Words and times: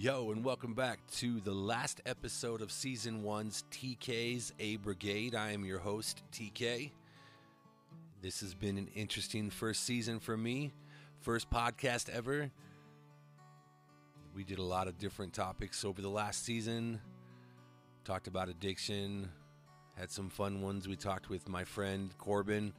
Yo, 0.00 0.30
and 0.30 0.44
welcome 0.44 0.74
back 0.74 1.00
to 1.10 1.40
the 1.40 1.52
last 1.52 2.00
episode 2.06 2.62
of 2.62 2.70
season 2.70 3.20
one's 3.20 3.64
TK's 3.72 4.52
A 4.60 4.76
Brigade. 4.76 5.34
I 5.34 5.50
am 5.50 5.64
your 5.64 5.80
host, 5.80 6.22
TK. 6.32 6.92
This 8.22 8.40
has 8.40 8.54
been 8.54 8.78
an 8.78 8.86
interesting 8.94 9.50
first 9.50 9.82
season 9.82 10.20
for 10.20 10.36
me, 10.36 10.72
first 11.18 11.50
podcast 11.50 12.10
ever. 12.10 12.48
We 14.36 14.44
did 14.44 14.60
a 14.60 14.62
lot 14.62 14.86
of 14.86 14.98
different 14.98 15.32
topics 15.32 15.84
over 15.84 16.00
the 16.00 16.08
last 16.08 16.44
season, 16.44 17.00
talked 18.04 18.28
about 18.28 18.48
addiction, 18.48 19.28
had 19.96 20.12
some 20.12 20.28
fun 20.28 20.62
ones. 20.62 20.86
We 20.86 20.94
talked 20.94 21.28
with 21.28 21.48
my 21.48 21.64
friend 21.64 22.16
Corbin. 22.18 22.72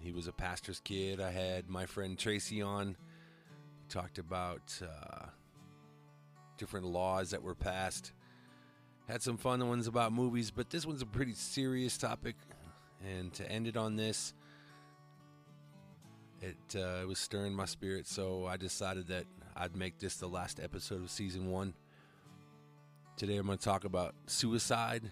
He 0.00 0.10
was 0.10 0.26
a 0.26 0.32
pastor's 0.32 0.80
kid. 0.80 1.20
I 1.20 1.30
had 1.30 1.70
my 1.70 1.86
friend 1.86 2.18
Tracy 2.18 2.62
on. 2.62 2.96
talked 3.88 4.18
about 4.18 4.76
uh, 4.82 5.26
different 6.56 6.86
laws 6.86 7.30
that 7.30 7.42
were 7.42 7.54
passed. 7.54 8.12
Had 9.08 9.22
some 9.22 9.36
fun 9.36 9.66
ones 9.68 9.86
about 9.86 10.12
movies, 10.12 10.50
but 10.50 10.70
this 10.70 10.84
one's 10.84 11.02
a 11.02 11.06
pretty 11.06 11.32
serious 11.32 11.96
topic. 11.96 12.36
And 13.06 13.32
to 13.34 13.50
end 13.50 13.66
it 13.66 13.76
on 13.76 13.96
this, 13.96 14.34
it, 16.40 16.56
uh, 16.74 17.02
it 17.02 17.08
was 17.08 17.18
stirring 17.18 17.54
my 17.54 17.64
spirit, 17.64 18.06
so 18.06 18.46
I 18.46 18.56
decided 18.56 19.08
that 19.08 19.24
I'd 19.56 19.76
make 19.76 19.98
this 19.98 20.16
the 20.16 20.28
last 20.28 20.60
episode 20.60 21.02
of 21.02 21.10
season 21.10 21.50
one. 21.50 21.74
Today 23.16 23.36
I'm 23.36 23.46
going 23.46 23.58
to 23.58 23.64
talk 23.64 23.84
about 23.84 24.14
suicide. 24.26 25.10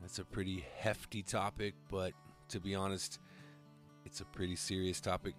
That's 0.00 0.18
a 0.18 0.24
pretty 0.24 0.64
hefty 0.78 1.22
topic, 1.22 1.74
but 1.90 2.12
to 2.48 2.60
be 2.60 2.74
honest, 2.74 3.20
it's 4.04 4.20
a 4.20 4.24
pretty 4.24 4.56
serious 4.56 5.00
topic. 5.00 5.34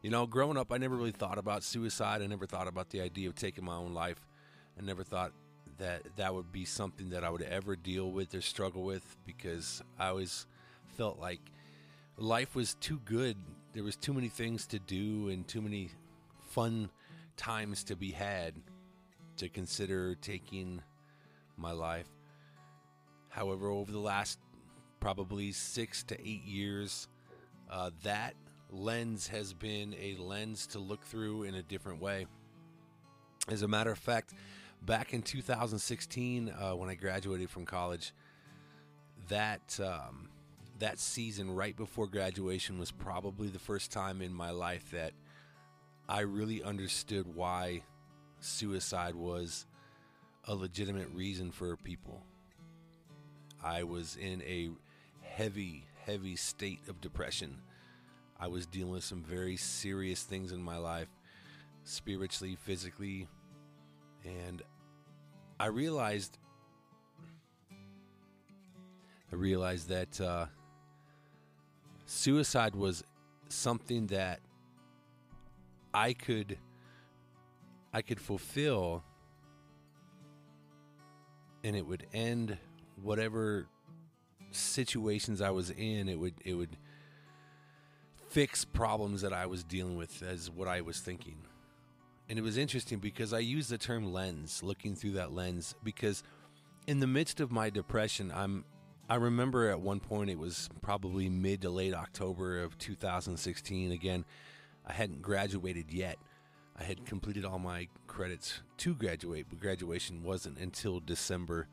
You 0.00 0.10
know, 0.10 0.26
growing 0.26 0.56
up, 0.56 0.72
I 0.72 0.78
never 0.78 0.94
really 0.94 1.10
thought 1.10 1.38
about 1.38 1.64
suicide. 1.64 2.22
I 2.22 2.26
never 2.28 2.46
thought 2.46 2.68
about 2.68 2.90
the 2.90 3.00
idea 3.00 3.28
of 3.28 3.34
taking 3.34 3.64
my 3.64 3.74
own 3.74 3.94
life. 3.94 4.20
I 4.78 4.84
never 4.84 5.02
thought 5.02 5.32
that 5.78 6.02
that 6.16 6.32
would 6.32 6.52
be 6.52 6.64
something 6.64 7.10
that 7.10 7.24
I 7.24 7.30
would 7.30 7.42
ever 7.42 7.74
deal 7.74 8.10
with 8.10 8.32
or 8.34 8.40
struggle 8.40 8.84
with 8.84 9.16
because 9.26 9.82
I 9.98 10.08
always 10.08 10.46
felt 10.96 11.18
like 11.18 11.40
life 12.16 12.54
was 12.54 12.74
too 12.74 13.00
good. 13.04 13.36
There 13.74 13.82
was 13.82 13.96
too 13.96 14.12
many 14.12 14.28
things 14.28 14.66
to 14.68 14.78
do 14.78 15.30
and 15.30 15.46
too 15.48 15.60
many 15.60 15.90
fun 16.50 16.90
times 17.36 17.82
to 17.84 17.96
be 17.96 18.12
had 18.12 18.54
to 19.38 19.48
consider 19.48 20.14
taking 20.14 20.80
my 21.56 21.72
life. 21.72 22.08
However, 23.30 23.68
over 23.68 23.90
the 23.90 23.98
last 23.98 24.38
probably 25.00 25.50
six 25.50 26.04
to 26.04 26.20
eight 26.20 26.44
years, 26.44 27.08
uh, 27.70 27.90
that 28.04 28.34
lens 28.70 29.28
has 29.28 29.52
been 29.52 29.94
a 30.00 30.16
lens 30.16 30.66
to 30.68 30.78
look 30.78 31.04
through 31.04 31.44
in 31.44 31.54
a 31.54 31.62
different 31.62 32.00
way. 32.00 32.26
As 33.48 33.62
a 33.62 33.68
matter 33.68 33.90
of 33.90 33.98
fact, 33.98 34.34
back 34.82 35.12
in 35.12 35.22
2016, 35.22 36.50
uh, 36.50 36.72
when 36.76 36.88
I 36.88 36.94
graduated 36.94 37.50
from 37.50 37.64
college, 37.64 38.12
that 39.28 39.78
um, 39.82 40.28
that 40.78 40.98
season 40.98 41.54
right 41.54 41.76
before 41.76 42.06
graduation 42.06 42.78
was 42.78 42.90
probably 42.90 43.48
the 43.48 43.58
first 43.58 43.90
time 43.90 44.22
in 44.22 44.32
my 44.32 44.50
life 44.50 44.90
that 44.92 45.12
I 46.08 46.20
really 46.20 46.62
understood 46.62 47.34
why 47.34 47.82
suicide 48.40 49.14
was 49.14 49.66
a 50.44 50.54
legitimate 50.54 51.08
reason 51.12 51.50
for 51.50 51.76
people. 51.76 52.22
I 53.62 53.82
was 53.82 54.16
in 54.16 54.40
a 54.42 54.70
heavy, 55.22 55.84
heavy 56.04 56.36
state 56.36 56.80
of 56.88 57.00
depression. 57.00 57.58
I 58.40 58.46
was 58.48 58.66
dealing 58.66 58.92
with 58.92 59.04
some 59.04 59.22
very 59.22 59.56
serious 59.56 60.22
things 60.22 60.52
in 60.52 60.62
my 60.62 60.76
life, 60.76 61.08
spiritually, 61.84 62.56
physically, 62.56 63.28
and 64.24 64.62
I 65.58 65.66
realized 65.66 66.38
I 69.30 69.36
realized 69.36 69.88
that 69.88 70.20
uh, 70.20 70.46
suicide 72.06 72.74
was 72.74 73.04
something 73.48 74.06
that 74.08 74.40
I 75.92 76.12
could 76.12 76.58
I 77.92 78.02
could 78.02 78.20
fulfill 78.20 79.02
and 81.64 81.74
it 81.74 81.86
would 81.86 82.06
end 82.14 82.56
whatever 83.02 83.66
situations 84.50 85.42
I 85.42 85.50
was 85.50 85.70
in. 85.70 86.08
It 86.08 86.18
would 86.18 86.34
it 86.44 86.54
would 86.54 86.76
fix 88.28 88.64
problems 88.64 89.22
that 89.22 89.32
I 89.32 89.46
was 89.46 89.64
dealing 89.64 89.96
with 89.96 90.22
as 90.22 90.50
what 90.50 90.68
I 90.68 90.80
was 90.80 91.00
thinking. 91.00 91.38
And 92.28 92.38
it 92.38 92.42
was 92.42 92.58
interesting 92.58 92.98
because 92.98 93.32
I 93.32 93.38
use 93.38 93.68
the 93.68 93.78
term 93.78 94.12
lens, 94.12 94.62
looking 94.62 94.94
through 94.94 95.12
that 95.12 95.32
lens 95.32 95.74
because 95.82 96.22
in 96.86 97.00
the 97.00 97.06
midst 97.06 97.40
of 97.40 97.50
my 97.50 97.70
depression, 97.70 98.30
I'm 98.34 98.64
I 99.10 99.14
remember 99.14 99.70
at 99.70 99.80
one 99.80 100.00
point 100.00 100.28
it 100.28 100.38
was 100.38 100.68
probably 100.82 101.30
mid 101.30 101.62
to 101.62 101.70
late 101.70 101.94
October 101.94 102.62
of 102.62 102.76
2016 102.76 103.92
again. 103.92 104.26
I 104.86 104.92
hadn't 104.92 105.22
graduated 105.22 105.90
yet. 105.90 106.18
I 106.78 106.84
had 106.84 107.06
completed 107.06 107.46
all 107.46 107.58
my 107.58 107.88
credits 108.06 108.60
to 108.78 108.94
graduate, 108.94 109.46
but 109.48 109.60
graduation 109.60 110.22
wasn't 110.22 110.58
until 110.58 111.00
December. 111.00 111.68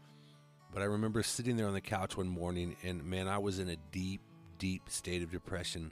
But 0.74 0.82
I 0.82 0.86
remember 0.86 1.24
sitting 1.24 1.58
there 1.58 1.68
on 1.68 1.74
the 1.74 1.82
couch 1.82 2.16
one 2.16 2.30
morning 2.30 2.78
and 2.84 3.04
man, 3.04 3.28
I 3.28 3.38
was 3.38 3.60
in 3.60 3.70
a 3.70 3.76
deep, 3.92 4.22
deep 4.58 4.84
state 4.90 5.22
of 5.22 5.30
depression. 5.30 5.92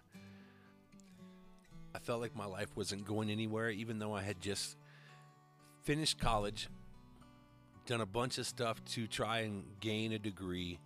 I 1.95 1.99
felt 1.99 2.21
like 2.21 2.35
my 2.35 2.45
life 2.45 2.75
wasn't 2.75 3.05
going 3.05 3.29
anywhere, 3.29 3.69
even 3.69 3.99
though 3.99 4.13
I 4.13 4.21
had 4.21 4.41
just 4.41 4.77
finished 5.83 6.19
college, 6.19 6.69
done 7.85 8.01
a 8.01 8.05
bunch 8.05 8.37
of 8.37 8.47
stuff 8.47 8.83
to 8.85 9.07
try 9.07 9.39
and 9.39 9.63
gain 9.79 10.13
a 10.13 10.19
degree, 10.19 10.79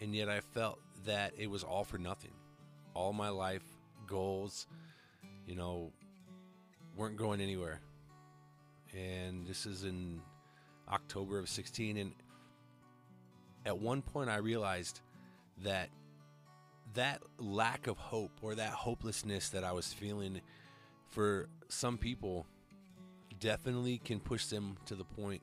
and 0.00 0.14
yet 0.14 0.28
I 0.28 0.40
felt 0.40 0.78
that 1.04 1.32
it 1.36 1.50
was 1.50 1.64
all 1.64 1.84
for 1.84 1.98
nothing. 1.98 2.32
All 2.94 3.12
my 3.12 3.28
life 3.28 3.64
goals, 4.06 4.66
you 5.46 5.54
know, 5.54 5.92
weren't 6.96 7.16
going 7.16 7.40
anywhere. 7.40 7.80
And 8.94 9.46
this 9.46 9.66
is 9.66 9.84
in 9.84 10.20
October 10.90 11.38
of 11.38 11.48
16. 11.48 11.96
And 11.96 12.12
at 13.64 13.78
one 13.78 14.02
point, 14.02 14.28
I 14.28 14.36
realized 14.36 15.00
that 15.64 15.88
that 16.94 17.22
lack 17.38 17.86
of 17.86 17.96
hope 17.98 18.32
or 18.42 18.54
that 18.54 18.70
hopelessness 18.70 19.48
that 19.50 19.64
I 19.64 19.72
was 19.72 19.92
feeling 19.92 20.40
for 21.08 21.48
some 21.68 21.98
people 21.98 22.46
definitely 23.40 23.98
can 23.98 24.20
push 24.20 24.46
them 24.46 24.76
to 24.86 24.94
the 24.94 25.04
point 25.04 25.42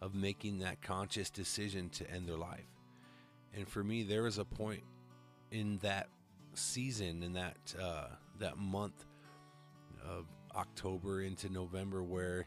of 0.00 0.14
making 0.14 0.58
that 0.58 0.82
conscious 0.82 1.30
decision 1.30 1.88
to 1.90 2.10
end 2.10 2.28
their 2.28 2.36
life. 2.36 2.66
And 3.54 3.66
for 3.66 3.82
me, 3.82 4.02
there 4.02 4.22
was 4.22 4.38
a 4.38 4.44
point 4.44 4.82
in 5.50 5.78
that 5.78 6.08
season, 6.54 7.22
in 7.22 7.32
that 7.34 7.56
uh, 7.80 8.08
that 8.38 8.58
month 8.58 9.06
of 10.04 10.26
October 10.54 11.22
into 11.22 11.48
November, 11.48 12.02
where 12.02 12.46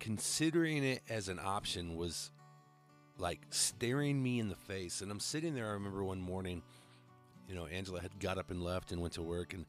considering 0.00 0.82
it 0.84 1.02
as 1.08 1.28
an 1.28 1.38
option 1.42 1.96
was 1.96 2.30
like 3.18 3.40
staring 3.50 4.22
me 4.22 4.40
in 4.40 4.48
the 4.48 4.56
face. 4.56 5.00
And 5.00 5.10
I'm 5.10 5.20
sitting 5.20 5.54
there. 5.54 5.66
I 5.66 5.72
remember 5.72 6.04
one 6.04 6.20
morning, 6.20 6.62
you 7.48 7.54
know, 7.54 7.66
Angela 7.66 8.00
had 8.00 8.18
got 8.18 8.38
up 8.38 8.50
and 8.50 8.62
left 8.62 8.92
and 8.92 9.00
went 9.00 9.14
to 9.14 9.22
work, 9.22 9.52
and 9.52 9.66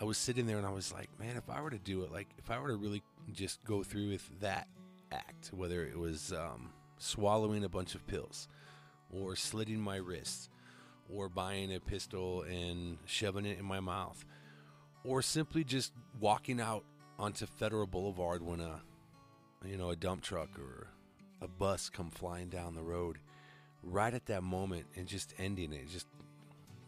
I 0.00 0.04
was 0.04 0.18
sitting 0.18 0.46
there 0.46 0.58
and 0.58 0.66
I 0.66 0.72
was 0.72 0.92
like, 0.92 1.08
man, 1.18 1.36
if 1.36 1.48
I 1.48 1.60
were 1.60 1.70
to 1.70 1.78
do 1.78 2.02
it, 2.02 2.12
like 2.12 2.28
if 2.38 2.50
I 2.50 2.58
were 2.58 2.68
to 2.68 2.76
really 2.76 3.02
just 3.32 3.62
go 3.64 3.82
through 3.82 4.10
with 4.10 4.40
that 4.40 4.68
act, 5.12 5.50
whether 5.52 5.84
it 5.84 5.98
was 5.98 6.32
um, 6.32 6.70
swallowing 6.98 7.64
a 7.64 7.68
bunch 7.68 7.94
of 7.94 8.06
pills, 8.06 8.48
or 9.10 9.36
slitting 9.36 9.80
my 9.80 9.96
wrists, 9.96 10.48
or 11.12 11.28
buying 11.28 11.74
a 11.74 11.80
pistol 11.80 12.42
and 12.42 12.98
shoving 13.04 13.44
it 13.44 13.58
in 13.58 13.64
my 13.64 13.80
mouth, 13.80 14.24
or 15.04 15.20
simply 15.22 15.64
just 15.64 15.92
walking 16.18 16.60
out 16.60 16.84
onto 17.18 17.46
Federal 17.46 17.86
Boulevard 17.86 18.42
when 18.42 18.60
a 18.60 18.80
you 19.64 19.76
know 19.76 19.90
a 19.90 19.96
dump 19.96 20.22
truck 20.22 20.48
or 20.58 20.88
a 21.42 21.48
bus 21.48 21.90
come 21.90 22.10
flying 22.10 22.48
down 22.48 22.74
the 22.74 22.82
road 22.82 23.18
right 23.82 24.14
at 24.14 24.26
that 24.26 24.42
moment 24.42 24.86
and 24.96 25.06
just 25.06 25.34
ending 25.38 25.72
it, 25.72 25.88
just 25.88 26.06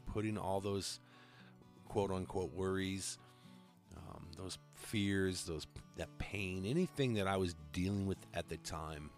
putting 0.07 0.39
all 0.39 0.61
those 0.61 1.01
quote 1.89 2.11
unquote 2.11 2.53
worries, 2.55 3.19
um, 3.97 4.27
those 4.37 4.59
fears, 4.75 5.45
those 5.45 5.67
that 5.97 6.09
pain, 6.19 6.65
anything 6.65 7.15
that 7.15 7.27
I 7.27 7.37
was 7.37 7.55
dealing 7.73 8.07
with 8.07 8.19
at 8.33 8.49
the 8.49 8.57
time, 8.59 9.11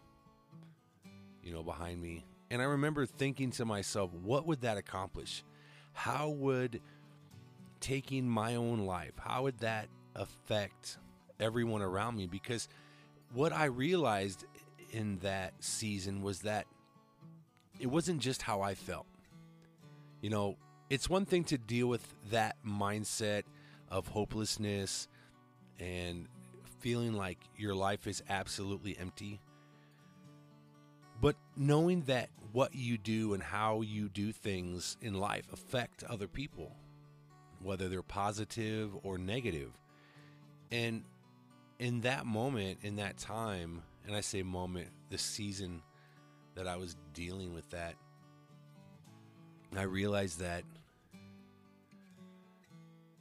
you 1.43 1.53
know, 1.53 1.63
behind 1.63 2.01
me. 2.01 2.25
And 2.51 2.63
I 2.63 2.65
remember 2.65 3.07
thinking 3.07 3.51
to 3.53 3.65
myself, 3.65 4.13
what 4.13 4.47
would 4.47 4.63
that 4.63 4.79
accomplish? 4.79 5.43
How 5.93 6.29
would 6.29 6.81
taking 7.81 8.29
my 8.29 8.55
own 8.55 8.81
life, 8.81 9.13
how 9.19 9.43
would 9.45 9.59
that 9.61 9.89
affect 10.15 10.99
everyone 11.39 11.83
around 11.83 12.17
me? 12.17 12.27
Because 12.27 12.69
what 13.33 13.53
I 13.53 13.67
realized 13.67 14.45
in 14.97 15.19
that 15.19 15.53
season 15.61 16.23
was 16.23 16.41
that 16.41 16.67
it 17.79 17.87
wasn't 17.89 18.21
just 18.21 18.41
how 18.41 18.63
I 18.63 18.75
felt. 18.75 19.07
You 20.23 20.31
know, 20.31 20.57
it's 20.89 21.11
one 21.11 21.27
thing 21.27 21.45
to 21.45 21.59
deal 21.59 21.87
with 21.87 22.15
that 22.31 22.57
mindset 22.67 23.43
of 23.91 24.09
hopelessness 24.09 25.07
and 25.79 26.27
feeling 26.81 27.13
like 27.13 27.39
your 27.59 27.75
life 27.75 28.07
is 28.07 28.23
absolutely 28.31 28.97
empty. 28.99 29.39
But 31.21 31.37
knowing 31.57 32.03
that 32.05 32.31
what 32.53 32.75
you 32.75 32.97
do 32.97 33.35
and 33.35 33.43
how 33.43 33.83
you 33.83 34.09
do 34.09 34.33
things 34.33 34.97
in 35.03 35.13
life 35.13 35.53
affect 35.53 36.05
other 36.05 36.27
people, 36.27 36.75
whether 37.63 37.91
they're 37.91 38.03
positive 38.03 38.93
or 39.03 39.19
negative. 39.19 39.73
And 40.71 41.05
in 41.79 42.01
that 42.01 42.25
moment, 42.25 42.79
in 42.83 42.97
that 42.97 43.19
time, 43.19 43.83
and 44.07 44.15
I 44.15 44.21
say 44.21 44.43
moment, 44.43 44.89
the 45.11 45.19
season 45.19 45.83
that 46.55 46.67
I 46.67 46.77
was 46.77 46.97
dealing 47.13 47.53
with 47.53 47.69
that, 47.71 47.95
I 49.77 49.83
realized 49.83 50.41
that 50.41 50.63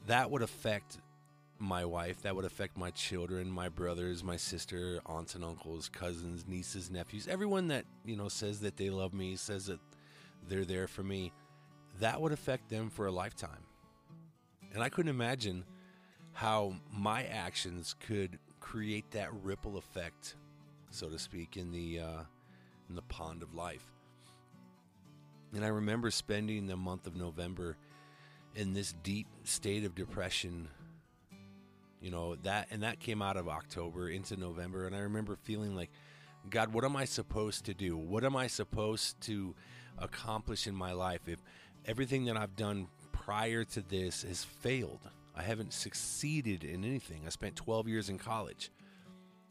that 0.07 0.31
would 0.31 0.41
affect 0.41 0.99
my 1.59 1.85
wife, 1.85 2.21
that 2.21 2.35
would 2.35 2.45
affect 2.45 2.77
my 2.77 2.91
children, 2.91 3.49
my 3.49 3.69
brothers, 3.69 4.23
my 4.23 4.37
sister, 4.37 4.99
aunts 5.05 5.35
and 5.35 5.43
uncles, 5.43 5.89
cousins, 5.89 6.45
nieces, 6.47 6.91
nephews, 6.91 7.27
everyone 7.27 7.67
that, 7.69 7.85
you 8.05 8.15
know, 8.15 8.27
says 8.27 8.59
that 8.61 8.77
they 8.77 8.89
love 8.89 9.13
me, 9.13 9.35
says 9.35 9.65
that 9.65 9.79
they're 10.47 10.65
there 10.65 10.87
for 10.87 11.03
me. 11.03 11.31
That 11.99 12.21
would 12.21 12.31
affect 12.31 12.69
them 12.69 12.89
for 12.89 13.07
a 13.07 13.11
lifetime. 13.11 13.63
And 14.73 14.83
I 14.83 14.89
couldn't 14.89 15.09
imagine 15.09 15.63
how 16.33 16.75
my 16.91 17.23
actions 17.23 17.95
could 17.99 18.37
create 18.59 19.09
that 19.11 19.29
ripple 19.43 19.77
effect, 19.77 20.35
so 20.95 21.09
to 21.09 21.19
speak, 21.19 21.57
in 21.57 21.71
the 21.71 21.99
uh, 21.99 22.21
in 22.89 22.95
the 22.95 23.01
pond 23.03 23.43
of 23.43 23.53
life. 23.53 23.85
And 25.53 25.63
I 25.63 25.69
remember 25.69 26.11
spending 26.11 26.67
the 26.67 26.75
month 26.75 27.07
of 27.07 27.15
November 27.15 27.77
in 28.55 28.73
this 28.73 28.93
deep 29.03 29.27
state 29.43 29.85
of 29.85 29.95
depression. 29.95 30.67
You 32.01 32.11
know 32.11 32.35
that, 32.43 32.67
and 32.71 32.83
that 32.83 32.99
came 32.99 33.21
out 33.21 33.37
of 33.37 33.47
October 33.47 34.09
into 34.09 34.37
November, 34.37 34.85
and 34.85 34.95
I 34.95 34.99
remember 34.99 35.35
feeling 35.43 35.75
like, 35.75 35.91
God, 36.49 36.73
what 36.73 36.83
am 36.83 36.95
I 36.95 37.05
supposed 37.05 37.65
to 37.65 37.73
do? 37.73 37.97
What 37.97 38.23
am 38.23 38.35
I 38.35 38.47
supposed 38.47 39.19
to 39.21 39.55
accomplish 39.97 40.67
in 40.67 40.75
my 40.75 40.91
life 40.91 41.27
if 41.27 41.39
everything 41.85 42.25
that 42.25 42.37
I've 42.37 42.55
done 42.55 42.87
prior 43.11 43.63
to 43.63 43.81
this 43.81 44.23
has 44.23 44.43
failed? 44.43 45.09
I 45.35 45.43
haven't 45.43 45.73
succeeded 45.73 46.63
in 46.63 46.85
anything. 46.85 47.23
I 47.25 47.29
spent 47.29 47.55
12 47.55 47.87
years 47.87 48.09
in 48.09 48.17
college. 48.17 48.71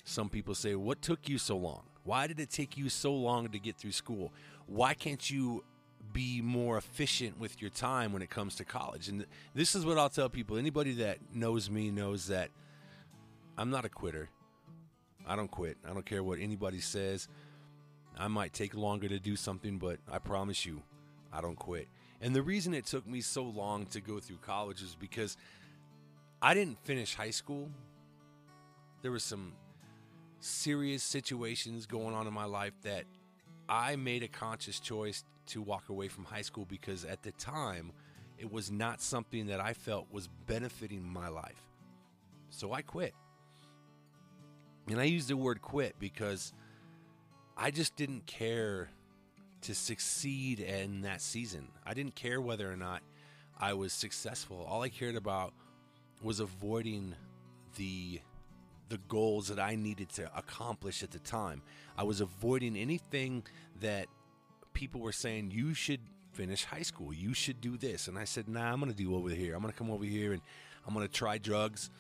Some 0.05 0.29
people 0.29 0.55
say, 0.55 0.75
What 0.75 1.03
took 1.03 1.29
you 1.29 1.39
so 1.39 1.57
long? 1.57 1.83
Why 2.05 2.27
did 2.27 2.39
it 2.39 2.51
take 2.51 2.77
you 2.77 2.89
so 2.91 3.15
long 3.15 3.49
to 3.49 3.59
get 3.59 3.77
through 3.77 3.93
school? 3.93 4.33
Why 4.67 4.93
can't 4.93 5.29
you 5.31 5.65
be 6.13 6.43
more 6.43 6.77
efficient 6.77 7.41
with 7.41 7.61
your 7.63 7.71
time 7.71 8.13
when 8.13 8.21
it 8.21 8.29
comes 8.29 8.55
to 8.57 8.65
college? 8.65 9.09
And 9.09 9.25
this 9.55 9.75
is 9.75 9.87
what 9.87 9.97
I'll 9.97 10.11
tell 10.11 10.29
people. 10.29 10.59
Anybody 10.59 10.93
that 10.95 11.19
knows 11.33 11.71
me 11.71 11.91
knows 11.91 12.27
that 12.29 12.51
I'm 13.57 13.71
not 13.71 13.87
a 13.87 13.89
quitter. 13.89 14.29
I 15.27 15.35
don't 15.37 15.51
quit. 15.51 15.79
I 15.89 15.95
don't 15.95 16.05
care 16.05 16.23
what 16.23 16.39
anybody 16.39 16.81
says. 16.81 17.29
I 18.19 18.29
might 18.29 18.53
take 18.53 18.75
longer 18.75 19.09
to 19.09 19.19
do 19.19 19.35
something, 19.35 19.79
but 19.79 19.99
I 20.11 20.19
promise 20.19 20.67
you, 20.67 20.83
I 21.33 21.41
don't 21.41 21.57
quit. 21.57 21.89
And 22.21 22.37
the 22.37 22.43
reason 22.43 22.75
it 22.75 22.85
took 22.85 23.07
me 23.07 23.23
so 23.23 23.45
long 23.45 23.87
to 23.87 24.01
go 24.01 24.21
through 24.21 24.39
college 24.39 24.83
is 24.83 24.95
because 24.99 25.37
I 26.43 26.53
didn't 26.53 26.79
finish 26.85 27.15
high 27.15 27.31
school. 27.31 27.71
There 29.03 29.11
were 29.11 29.19
some 29.19 29.53
serious 30.45 31.03
situations 31.03 31.87
going 31.87 32.15
on 32.15 32.27
in 32.27 32.35
my 32.35 32.45
life 32.45 32.75
that 32.83 33.05
I 33.69 33.97
made 33.97 34.23
a 34.23 34.29
conscious 34.29 34.79
choice 34.79 35.25
to 35.47 35.63
walk 35.63 35.89
away 35.89 36.09
from 36.09 36.25
high 36.25 36.43
school 36.43 36.67
because 36.67 37.05
at 37.05 37.23
the 37.23 37.33
time 37.33 37.93
it 38.39 38.53
was 38.53 38.71
not 38.71 39.01
something 39.01 39.47
that 39.47 39.61
I 39.61 39.73
felt 39.73 40.07
was 40.13 40.29
benefiting 40.47 41.03
my 41.03 41.29
life. 41.29 41.63
So 42.51 42.73
I 42.73 42.83
quit. 42.83 43.15
And 44.89 45.01
I 45.01 45.05
use 45.05 45.29
the 45.29 45.37
word 45.37 45.63
quit 45.63 45.95
because 45.99 46.53
I 47.57 47.71
just 47.71 47.97
didn't 47.97 48.27
care 48.27 48.91
to 49.63 49.75
succeed 49.75 50.61
in 50.61 51.03
that 51.03 51.23
season. 51.23 51.69
I 51.87 51.95
didn't 51.95 52.17
care 52.17 52.41
whether 52.41 52.71
or 52.71 52.77
not 52.77 53.01
I 53.59 53.73
was 53.73 53.95
successful. 53.95 54.67
All 54.69 54.83
I 54.83 54.91
cared 54.91 55.17
about 55.17 55.55
was 56.23 56.39
avoiding 56.39 57.15
the 57.77 58.21
the 58.89 58.99
goals 59.09 59.49
that 59.49 59.59
I 59.59 59.77
needed 59.77 60.11
to 60.11 60.31
accomplish 60.37 61.03
at 61.03 61.11
the 61.11 61.19
time. 61.19 61.63
I 61.97 62.05
was 62.05 62.21
avoiding 62.21 62.77
anything 62.77 63.45
that 63.81 64.09
people 64.73 65.01
were 65.01 65.13
saying 65.13 65.51
you 65.53 65.75
should 65.75 66.01
finish 66.33 66.65
high 66.65 66.83
school. 66.83 67.13
You 67.13 67.33
should 67.33 67.61
do 67.61 67.77
this. 67.77 68.09
And 68.09 68.19
I 68.19 68.25
said, 68.25 68.49
"Nah, 68.49 68.73
I'm 68.73 68.81
going 68.81 68.93
to 68.93 68.97
do 68.97 69.15
over 69.15 69.31
here. 69.31 69.55
I'm 69.55 69.63
going 69.63 69.73
to 69.73 69.79
come 69.79 69.91
over 69.91 70.05
here 70.05 70.33
and 70.33 70.43
I'm 70.87 70.95
going 70.95 71.07
to 71.07 71.13
try 71.13 71.39
drugs. 71.39 71.91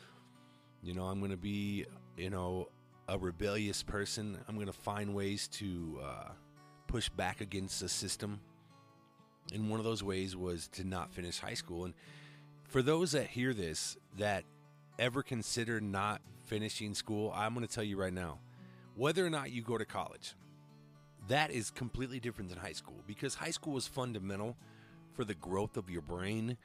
You 0.82 0.94
know, 0.94 1.04
I'm 1.04 1.18
going 1.18 1.30
to 1.30 1.36
be, 1.36 1.86
you 2.16 2.30
know, 2.30 2.68
a 3.08 3.18
rebellious 3.18 3.82
person. 3.82 4.38
I'm 4.48 4.56
going 4.56 4.66
to 4.66 4.72
find 4.72 5.14
ways 5.14 5.48
to 5.48 6.00
uh, 6.02 6.28
push 6.86 7.08
back 7.08 7.40
against 7.40 7.80
the 7.80 7.88
system. 7.88 8.40
And 9.52 9.70
one 9.70 9.78
of 9.78 9.84
those 9.84 10.02
ways 10.02 10.36
was 10.36 10.68
to 10.68 10.84
not 10.84 11.12
finish 11.12 11.38
high 11.38 11.54
school. 11.54 11.84
And 11.84 11.94
for 12.68 12.82
those 12.82 13.12
that 13.12 13.28
hear 13.28 13.54
this 13.54 13.96
that 14.18 14.44
ever 14.98 15.22
consider 15.22 15.80
not 15.80 16.20
finishing 16.44 16.94
school, 16.94 17.32
I'm 17.34 17.54
going 17.54 17.66
to 17.66 17.72
tell 17.72 17.84
you 17.84 17.96
right 17.96 18.12
now 18.12 18.38
whether 18.96 19.24
or 19.26 19.30
not 19.30 19.50
you 19.50 19.62
go 19.62 19.76
to 19.76 19.84
college, 19.84 20.34
that 21.28 21.50
is 21.50 21.70
completely 21.70 22.20
different 22.20 22.50
than 22.50 22.58
high 22.58 22.72
school 22.72 23.02
because 23.06 23.34
high 23.34 23.50
school 23.50 23.76
is 23.76 23.86
fundamental 23.86 24.56
for 25.14 25.24
the 25.24 25.34
growth 25.34 25.76
of 25.76 25.90
your 25.90 26.02
brain. 26.02 26.56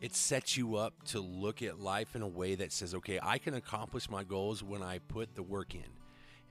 It 0.00 0.14
sets 0.14 0.56
you 0.56 0.76
up 0.76 0.94
to 1.08 1.20
look 1.20 1.62
at 1.62 1.78
life 1.78 2.16
in 2.16 2.22
a 2.22 2.28
way 2.28 2.54
that 2.54 2.72
says, 2.72 2.94
okay, 2.94 3.18
I 3.22 3.38
can 3.38 3.54
accomplish 3.54 4.08
my 4.08 4.24
goals 4.24 4.62
when 4.62 4.82
I 4.82 4.98
put 4.98 5.34
the 5.34 5.42
work 5.42 5.74
in. 5.74 5.84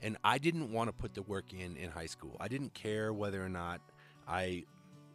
And 0.01 0.17
I 0.23 0.37
didn't 0.37 0.71
want 0.71 0.87
to 0.87 0.93
put 0.93 1.13
the 1.13 1.23
work 1.23 1.45
in 1.51 1.75
in 1.75 1.89
high 1.89 2.05
school. 2.05 2.37
I 2.39 2.47
didn't 2.47 2.73
care 2.73 3.11
whether 3.11 3.43
or 3.43 3.49
not 3.49 3.81
I 4.27 4.65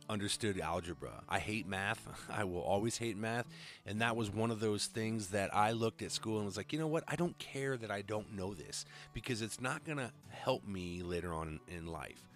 understood 0.08 0.60
algebra. 0.60 1.22
I 1.28 1.38
hate 1.38 1.66
math. 1.66 2.06
I 2.30 2.44
will 2.44 2.62
always 2.62 2.98
hate 2.98 3.16
math. 3.16 3.46
And 3.86 4.00
that 4.00 4.16
was 4.16 4.30
one 4.30 4.50
of 4.50 4.60
those 4.60 4.86
things 4.86 5.28
that 5.28 5.54
I 5.54 5.72
looked 5.72 6.02
at 6.02 6.12
school 6.12 6.36
and 6.36 6.46
was 6.46 6.56
like, 6.56 6.72
you 6.72 6.78
know 6.78 6.86
what? 6.86 7.04
I 7.08 7.16
don't 7.16 7.38
care 7.38 7.76
that 7.76 7.90
I 7.90 8.02
don't 8.02 8.34
know 8.34 8.54
this 8.54 8.84
because 9.12 9.42
it's 9.42 9.60
not 9.60 9.84
going 9.84 9.98
to 9.98 10.10
help 10.30 10.66
me 10.66 11.02
later 11.02 11.32
on 11.32 11.60
in 11.68 11.86
life. 11.86 12.28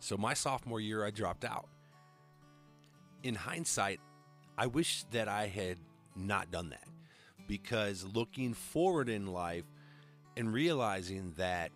So 0.00 0.16
my 0.16 0.34
sophomore 0.34 0.80
year, 0.80 1.04
I 1.04 1.10
dropped 1.10 1.44
out. 1.44 1.68
In 3.22 3.34
hindsight, 3.34 4.00
I 4.58 4.66
wish 4.66 5.04
that 5.10 5.28
I 5.28 5.48
had 5.48 5.78
not 6.14 6.50
done 6.50 6.70
that 6.70 6.86
because 7.48 8.04
looking 8.14 8.54
forward 8.54 9.08
in 9.08 9.26
life 9.26 9.64
and 10.36 10.52
realizing 10.52 11.32
that 11.36 11.70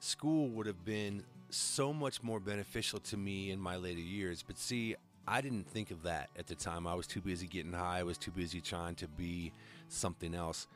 school 0.00 0.48
would 0.50 0.66
have 0.66 0.84
been 0.84 1.22
so 1.50 1.92
much 1.92 2.22
more 2.22 2.40
beneficial 2.40 3.00
to 3.00 3.16
me 3.16 3.50
in 3.50 3.60
my 3.60 3.76
later 3.76 4.00
years. 4.00 4.42
But 4.46 4.58
see, 4.58 4.96
I 5.26 5.40
didn't 5.40 5.68
think 5.68 5.90
of 5.90 6.02
that 6.02 6.30
at 6.38 6.46
the 6.46 6.54
time. 6.54 6.86
I 6.86 6.94
was 6.94 7.06
too 7.06 7.20
busy 7.20 7.46
getting 7.46 7.72
high. 7.72 7.98
I 7.98 8.02
was 8.02 8.18
too 8.18 8.30
busy 8.30 8.60
trying 8.60 8.94
to 8.96 9.08
be 9.08 9.52
something 9.88 10.34
else. 10.34 10.66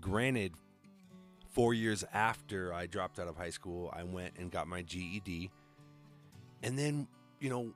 Granted, 0.00 0.52
four 1.52 1.74
years 1.74 2.04
after 2.12 2.72
I 2.72 2.86
dropped 2.86 3.18
out 3.18 3.28
of 3.28 3.36
high 3.36 3.50
school, 3.50 3.92
I 3.94 4.02
went 4.02 4.34
and 4.38 4.50
got 4.50 4.66
my 4.66 4.82
GED. 4.82 5.50
And 6.62 6.78
then, 6.78 7.06
you 7.40 7.50
know, 7.50 7.74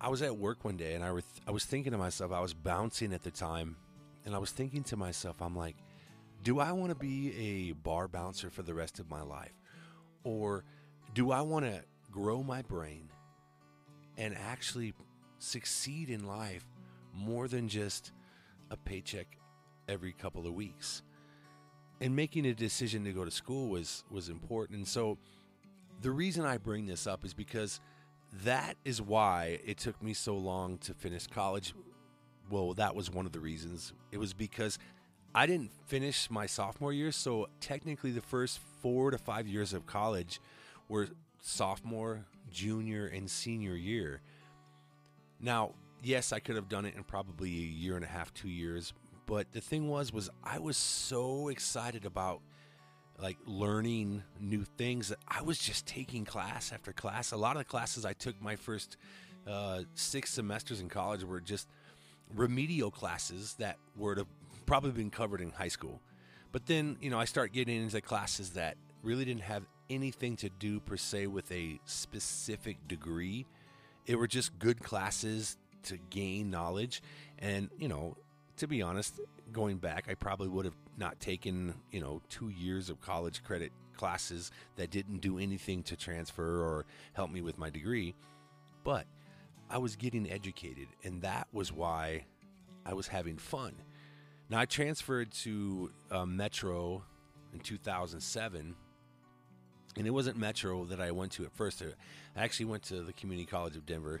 I 0.00 0.08
was 0.08 0.22
at 0.22 0.36
work 0.36 0.64
one 0.64 0.76
day 0.76 0.94
and 0.94 1.02
I, 1.02 1.12
was, 1.12 1.24
I 1.46 1.50
was 1.50 1.64
thinking 1.64 1.92
to 1.92 1.98
myself, 1.98 2.30
I 2.32 2.40
was 2.40 2.52
bouncing 2.52 3.12
at 3.12 3.22
the 3.22 3.30
time, 3.30 3.76
and 4.24 4.34
I 4.34 4.38
was 4.38 4.50
thinking 4.50 4.82
to 4.84 4.96
myself, 4.96 5.40
I'm 5.40 5.56
like, 5.56 5.76
do 6.42 6.60
I 6.60 6.72
want 6.72 6.90
to 6.90 6.94
be 6.94 7.70
a 7.70 7.72
bar 7.72 8.08
bouncer 8.08 8.50
for 8.50 8.62
the 8.62 8.74
rest 8.74 8.98
of 8.98 9.10
my 9.10 9.22
life? 9.22 9.54
Or 10.22 10.64
do 11.14 11.30
I 11.30 11.40
want 11.40 11.64
to 11.64 11.80
grow 12.10 12.42
my 12.42 12.62
brain 12.62 13.08
and 14.18 14.36
actually 14.36 14.94
succeed 15.38 16.10
in 16.10 16.26
life 16.26 16.66
more 17.14 17.46
than 17.48 17.68
just 17.68 18.12
a 18.70 18.76
paycheck 18.76 19.38
every 19.88 20.12
couple 20.12 20.46
of 20.46 20.54
weeks? 20.54 21.02
And 22.00 22.16
making 22.16 22.46
a 22.46 22.54
decision 22.54 23.04
to 23.04 23.12
go 23.12 23.24
to 23.24 23.30
school 23.30 23.68
was 23.68 24.04
was 24.10 24.28
important. 24.28 24.78
And 24.78 24.88
so 24.88 25.16
the 26.02 26.10
reason 26.10 26.44
I 26.44 26.58
bring 26.58 26.86
this 26.86 27.06
up 27.06 27.24
is 27.24 27.32
because 27.32 27.80
that 28.42 28.76
is 28.84 29.00
why 29.00 29.60
it 29.64 29.78
took 29.78 30.02
me 30.02 30.12
so 30.12 30.36
long 30.36 30.78
to 30.78 30.92
finish 30.92 31.28
college. 31.28 31.72
Well, 32.50 32.74
that 32.74 32.96
was 32.96 33.10
one 33.10 33.24
of 33.24 33.32
the 33.32 33.38
reasons. 33.38 33.92
It 34.10 34.18
was 34.18 34.34
because 34.34 34.78
I 35.36 35.46
didn't 35.46 35.70
finish 35.86 36.28
my 36.30 36.46
sophomore 36.46 36.92
year, 36.92 37.12
so 37.12 37.48
technically 37.60 38.10
the 38.10 38.20
first 38.20 38.58
4 38.82 39.12
to 39.12 39.18
5 39.18 39.46
years 39.46 39.72
of 39.72 39.86
college 39.86 40.40
were 40.88 41.08
sophomore, 41.42 42.24
junior, 42.50 43.06
and 43.06 43.30
senior 43.30 43.74
year. 43.74 44.20
Now, 45.40 45.72
yes, 46.02 46.32
I 46.32 46.40
could 46.40 46.56
have 46.56 46.68
done 46.68 46.84
it 46.84 46.94
in 46.94 47.04
probably 47.04 47.50
a 47.50 47.52
year 47.52 47.96
and 47.96 48.04
a 48.04 48.08
half, 48.08 48.32
two 48.34 48.48
years. 48.48 48.92
But 49.26 49.52
the 49.52 49.60
thing 49.60 49.88
was, 49.88 50.12
was 50.12 50.30
I 50.42 50.58
was 50.58 50.76
so 50.76 51.48
excited 51.48 52.04
about 52.04 52.40
like 53.18 53.38
learning 53.46 54.22
new 54.40 54.64
things 54.64 55.08
that 55.08 55.18
I 55.28 55.42
was 55.42 55.58
just 55.58 55.86
taking 55.86 56.24
class 56.24 56.72
after 56.72 56.92
class. 56.92 57.32
A 57.32 57.36
lot 57.36 57.56
of 57.56 57.60
the 57.60 57.64
classes 57.64 58.04
I 58.04 58.12
took 58.12 58.40
my 58.42 58.56
first 58.56 58.96
uh, 59.46 59.82
six 59.94 60.32
semesters 60.32 60.80
in 60.80 60.88
college 60.88 61.22
were 61.24 61.40
just 61.40 61.68
remedial 62.34 62.90
classes 62.90 63.54
that 63.58 63.76
were 63.96 64.14
to 64.14 64.26
probably 64.66 64.90
been 64.90 65.10
covered 65.10 65.40
in 65.40 65.50
high 65.50 65.68
school. 65.68 66.00
But 66.52 66.66
then, 66.66 66.96
you 67.00 67.10
know, 67.10 67.18
I 67.18 67.24
start 67.24 67.52
getting 67.52 67.82
into 67.82 68.00
classes 68.00 68.50
that 68.50 68.76
really 69.02 69.24
didn't 69.24 69.42
have 69.42 69.64
anything 69.90 70.36
to 70.36 70.48
do 70.48 70.80
per 70.80 70.96
se 70.96 71.26
with 71.28 71.50
a 71.52 71.80
specific 71.84 72.88
degree. 72.88 73.46
It 74.06 74.16
were 74.16 74.26
just 74.26 74.58
good 74.58 74.82
classes 74.82 75.56
to 75.84 75.98
gain 76.10 76.50
knowledge. 76.50 77.02
And, 77.38 77.70
you 77.78 77.88
know, 77.88 78.16
to 78.56 78.66
be 78.66 78.82
honest, 78.82 79.20
going 79.52 79.78
back, 79.78 80.06
I 80.08 80.14
probably 80.14 80.48
would 80.48 80.64
have 80.64 80.76
not 80.96 81.20
taken, 81.20 81.74
you 81.90 82.00
know, 82.00 82.22
two 82.28 82.48
years 82.48 82.90
of 82.90 83.00
college 83.00 83.42
credit 83.42 83.72
classes 83.96 84.50
that 84.76 84.90
didn't 84.90 85.20
do 85.20 85.38
anything 85.38 85.82
to 85.84 85.96
transfer 85.96 86.62
or 86.62 86.84
help 87.12 87.30
me 87.30 87.40
with 87.40 87.58
my 87.58 87.70
degree. 87.70 88.14
But 88.82 89.06
I 89.70 89.78
was 89.78 89.96
getting 89.96 90.30
educated, 90.30 90.88
and 91.02 91.22
that 91.22 91.48
was 91.52 91.72
why 91.72 92.26
I 92.84 92.94
was 92.94 93.08
having 93.08 93.38
fun. 93.38 93.74
Now, 94.50 94.58
I 94.60 94.66
transferred 94.66 95.32
to 95.42 95.90
uh, 96.10 96.26
Metro 96.26 97.02
in 97.52 97.60
2007, 97.60 98.76
and 99.96 100.06
it 100.06 100.10
wasn't 100.10 100.36
Metro 100.36 100.84
that 100.86 101.00
I 101.00 101.10
went 101.10 101.32
to 101.32 101.44
at 101.44 101.52
first. 101.52 101.82
I 101.82 102.42
actually 102.42 102.66
went 102.66 102.82
to 102.84 103.02
the 103.02 103.12
Community 103.12 103.46
College 103.46 103.76
of 103.76 103.86
Denver. 103.86 104.20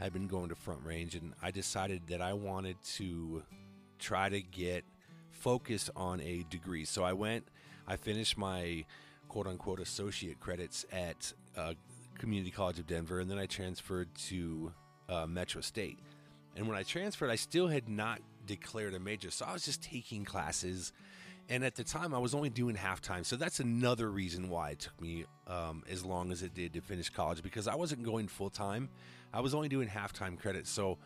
I 0.00 0.04
had 0.04 0.12
been 0.12 0.26
going 0.26 0.48
to 0.48 0.54
Front 0.54 0.80
Range, 0.84 1.14
and 1.14 1.32
I 1.42 1.50
decided 1.50 2.02
that 2.08 2.20
I 2.20 2.32
wanted 2.32 2.76
to 2.96 3.42
try 3.98 4.28
to 4.28 4.40
get 4.40 4.84
focused 5.30 5.90
on 5.96 6.20
a 6.20 6.44
degree. 6.50 6.84
So 6.84 7.04
I 7.04 7.12
went, 7.12 7.46
I 7.86 7.96
finished 7.96 8.36
my 8.36 8.84
quote 9.28 9.46
unquote 9.46 9.80
associate 9.80 10.40
credits 10.40 10.84
at 10.92 11.32
uh, 11.56 11.74
Community 12.18 12.50
College 12.50 12.78
of 12.78 12.86
Denver, 12.86 13.20
and 13.20 13.30
then 13.30 13.38
I 13.38 13.46
transferred 13.46 14.14
to 14.28 14.72
uh, 15.08 15.26
Metro 15.26 15.60
State. 15.60 15.98
And 16.56 16.68
when 16.68 16.76
I 16.76 16.82
transferred, 16.82 17.30
I 17.30 17.36
still 17.36 17.68
had 17.68 17.88
not 17.88 18.20
declared 18.46 18.94
a 18.94 19.00
major, 19.00 19.30
so 19.30 19.46
I 19.46 19.52
was 19.52 19.64
just 19.64 19.82
taking 19.82 20.24
classes. 20.24 20.92
And 21.52 21.62
at 21.64 21.74
the 21.74 21.84
time, 21.84 22.14
I 22.14 22.18
was 22.18 22.34
only 22.34 22.48
doing 22.48 22.74
half 22.74 23.02
time, 23.02 23.24
so 23.24 23.36
that's 23.36 23.60
another 23.60 24.10
reason 24.10 24.48
why 24.48 24.70
it 24.70 24.78
took 24.78 24.98
me 24.98 25.26
um, 25.46 25.84
as 25.86 26.02
long 26.02 26.32
as 26.32 26.42
it 26.42 26.54
did 26.54 26.72
to 26.72 26.80
finish 26.80 27.10
college 27.10 27.42
because 27.42 27.68
I 27.68 27.74
wasn't 27.74 28.04
going 28.04 28.26
full 28.26 28.48
time. 28.48 28.88
I 29.34 29.40
was 29.40 29.52
only 29.52 29.68
doing 29.68 29.86
half 29.86 30.14
time 30.14 30.38
credits, 30.38 30.70
so 30.70 30.96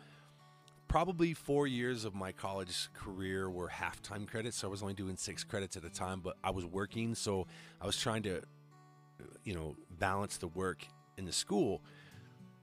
probably 0.87 1.33
four 1.33 1.67
years 1.67 2.05
of 2.05 2.15
my 2.15 2.31
college 2.31 2.87
career 2.93 3.49
were 3.49 3.67
half 3.67 4.01
time 4.01 4.25
credits. 4.25 4.55
So 4.55 4.69
I 4.69 4.71
was 4.71 4.81
only 4.81 4.93
doing 4.93 5.17
six 5.17 5.43
credits 5.43 5.75
at 5.75 5.83
a 5.83 5.89
time, 5.89 6.21
but 6.21 6.37
I 6.41 6.51
was 6.51 6.65
working, 6.65 7.13
so 7.13 7.45
I 7.81 7.85
was 7.85 7.97
trying 7.97 8.23
to, 8.23 8.41
you 9.43 9.53
know, 9.53 9.75
balance 9.99 10.37
the 10.37 10.47
work 10.47 10.87
in 11.17 11.25
the 11.25 11.33
school. 11.33 11.81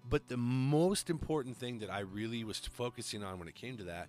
But 0.09 0.29
the 0.29 0.39
most 0.39 1.11
important 1.11 1.59
thing 1.59 1.81
that 1.81 1.93
I 1.93 2.01
really 2.01 2.45
was 2.45 2.61
focusing 2.61 3.23
on 3.23 3.39
when 3.39 3.47
it 3.47 3.55
came 3.55 3.77
to 3.77 3.85
that 3.85 4.09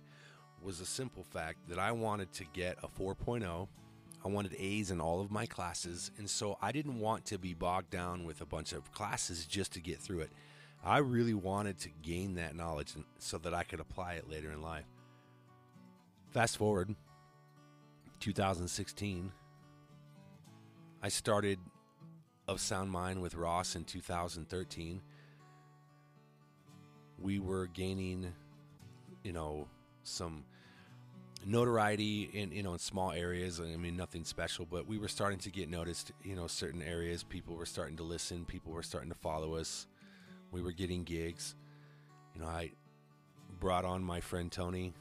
was 0.66 0.80
the 0.80 0.84
simple 0.84 1.22
fact 1.22 1.68
that 1.68 1.78
I 1.78 1.92
wanted 1.92 2.32
to 2.32 2.44
get 2.52 2.76
a 2.82 2.88
4.0. 2.88 3.68
I 4.24 4.28
wanted 4.28 4.56
A's 4.58 4.90
in 4.90 5.00
all 5.00 5.20
of 5.20 5.30
my 5.30 5.46
classes. 5.46 6.10
And 6.18 6.28
so 6.28 6.58
I 6.60 6.72
didn't 6.72 6.98
want 6.98 7.24
to 7.26 7.38
be 7.38 7.54
bogged 7.54 7.90
down 7.90 8.24
with 8.24 8.40
a 8.40 8.46
bunch 8.46 8.72
of 8.72 8.92
classes 8.92 9.46
just 9.46 9.72
to 9.74 9.80
get 9.80 10.00
through 10.00 10.20
it. 10.20 10.32
I 10.84 10.98
really 10.98 11.34
wanted 11.34 11.78
to 11.78 11.90
gain 12.02 12.34
that 12.34 12.56
knowledge 12.56 12.94
so 13.18 13.38
that 13.38 13.54
I 13.54 13.62
could 13.62 13.78
apply 13.78 14.14
it 14.14 14.28
later 14.28 14.50
in 14.50 14.60
life. 14.60 14.86
Fast 16.30 16.56
forward 16.56 16.94
2016, 18.18 19.30
I 21.00 21.08
started 21.08 21.60
Of 22.48 22.60
Sound 22.60 22.90
Mind 22.90 23.22
with 23.22 23.36
Ross 23.36 23.76
in 23.76 23.84
2013 23.84 25.00
we 27.18 27.38
were 27.38 27.66
gaining, 27.66 28.32
you 29.22 29.32
know, 29.32 29.68
some 30.02 30.44
notoriety 31.44 32.30
in 32.32 32.52
you 32.52 32.62
know 32.62 32.72
in 32.72 32.78
small 32.78 33.12
areas. 33.12 33.60
I 33.60 33.76
mean, 33.76 33.96
nothing 33.96 34.24
special, 34.24 34.66
but 34.66 34.86
we 34.86 34.98
were 34.98 35.08
starting 35.08 35.38
to 35.40 35.50
get 35.50 35.68
noticed. 35.68 36.12
You 36.22 36.36
know, 36.36 36.46
certain 36.46 36.82
areas, 36.82 37.22
people 37.22 37.56
were 37.56 37.66
starting 37.66 37.96
to 37.96 38.02
listen. 38.02 38.44
People 38.44 38.72
were 38.72 38.82
starting 38.82 39.10
to 39.10 39.16
follow 39.16 39.56
us. 39.56 39.86
We 40.52 40.62
were 40.62 40.72
getting 40.72 41.04
gigs. 41.04 41.54
You 42.34 42.42
know, 42.42 42.48
I 42.48 42.72
brought 43.58 43.84
on 43.84 44.02
my 44.02 44.20
friend 44.20 44.50
Tony 44.50 44.92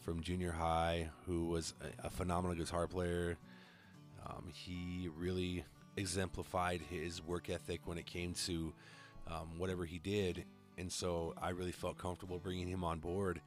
from 0.00 0.20
junior 0.20 0.52
high, 0.52 1.08
who 1.26 1.46
was 1.46 1.74
a, 1.80 2.06
a 2.06 2.10
phenomenal 2.10 2.56
guitar 2.56 2.86
player. 2.86 3.38
Um, 4.26 4.50
he 4.52 5.08
really 5.16 5.64
exemplified 5.96 6.80
his 6.90 7.22
work 7.22 7.48
ethic 7.48 7.82
when 7.84 7.98
it 7.98 8.06
came 8.06 8.34
to 8.46 8.72
um, 9.28 9.58
whatever 9.58 9.84
he 9.84 9.98
did 9.98 10.44
and 10.76 10.90
so 10.90 11.34
I 11.40 11.50
really 11.50 11.72
felt 11.72 11.98
comfortable 11.98 12.38
bringing 12.38 12.68
him 12.68 12.84
on 12.84 12.98
board 12.98 13.40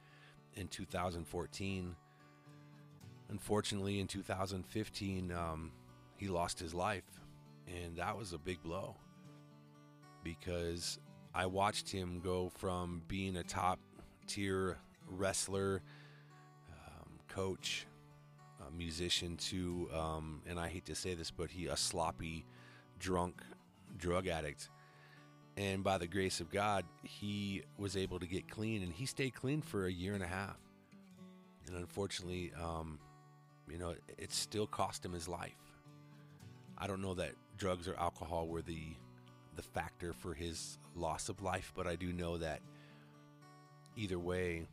in 0.54 0.68
2014. 0.68 1.96
Unfortunately, 3.30 4.00
in 4.00 4.06
2015, 4.06 5.32
um, 5.32 5.72
he 6.16 6.28
lost 6.28 6.58
his 6.58 6.74
life, 6.74 7.04
and 7.66 7.96
that 7.96 8.16
was 8.16 8.32
a 8.32 8.38
big 8.38 8.62
blow 8.62 8.96
because 10.24 10.98
I 11.34 11.46
watched 11.46 11.90
him 11.90 12.20
go 12.20 12.48
from 12.48 13.02
being 13.06 13.36
a 13.36 13.42
top 13.44 13.78
tier 14.26 14.78
wrestler, 15.08 15.82
um, 16.70 17.18
coach, 17.28 17.86
musician 18.76 19.36
to, 19.36 19.88
um, 19.94 20.42
and 20.46 20.60
I 20.60 20.68
hate 20.68 20.84
to 20.86 20.94
say 20.94 21.14
this, 21.14 21.30
but 21.30 21.50
he 21.50 21.66
a 21.66 21.76
sloppy, 21.76 22.44
drunk 22.98 23.42
drug 23.96 24.26
addict 24.26 24.68
and 25.58 25.82
by 25.82 25.98
the 25.98 26.06
grace 26.06 26.38
of 26.38 26.50
God, 26.52 26.84
he 27.02 27.62
was 27.76 27.96
able 27.96 28.20
to 28.20 28.26
get 28.26 28.48
clean, 28.48 28.84
and 28.84 28.92
he 28.92 29.06
stayed 29.06 29.34
clean 29.34 29.60
for 29.60 29.86
a 29.86 29.90
year 29.90 30.14
and 30.14 30.22
a 30.22 30.26
half. 30.26 30.56
And 31.66 31.76
unfortunately, 31.76 32.52
um, 32.62 33.00
you 33.70 33.78
know, 33.78 33.94
it, 34.16 34.32
still 34.32 34.66
cost 34.66 35.04
him 35.04 35.12
his 35.12 35.28
life. 35.28 35.56
I 36.76 36.86
don't 36.86 37.02
know 37.02 37.14
that 37.14 37.32
drugs 37.56 37.88
or 37.88 37.96
alcohol 37.96 38.46
were 38.46 38.62
the 38.62 38.82
the 39.56 39.62
factor 39.62 40.12
for 40.12 40.34
his 40.34 40.78
loss 40.94 41.28
of 41.28 41.42
life, 41.42 41.72
but 41.74 41.86
I 41.86 41.96
do 41.96 42.12
know 42.12 42.38
that 42.38 42.60
either 43.96 44.18
way, 44.18 44.68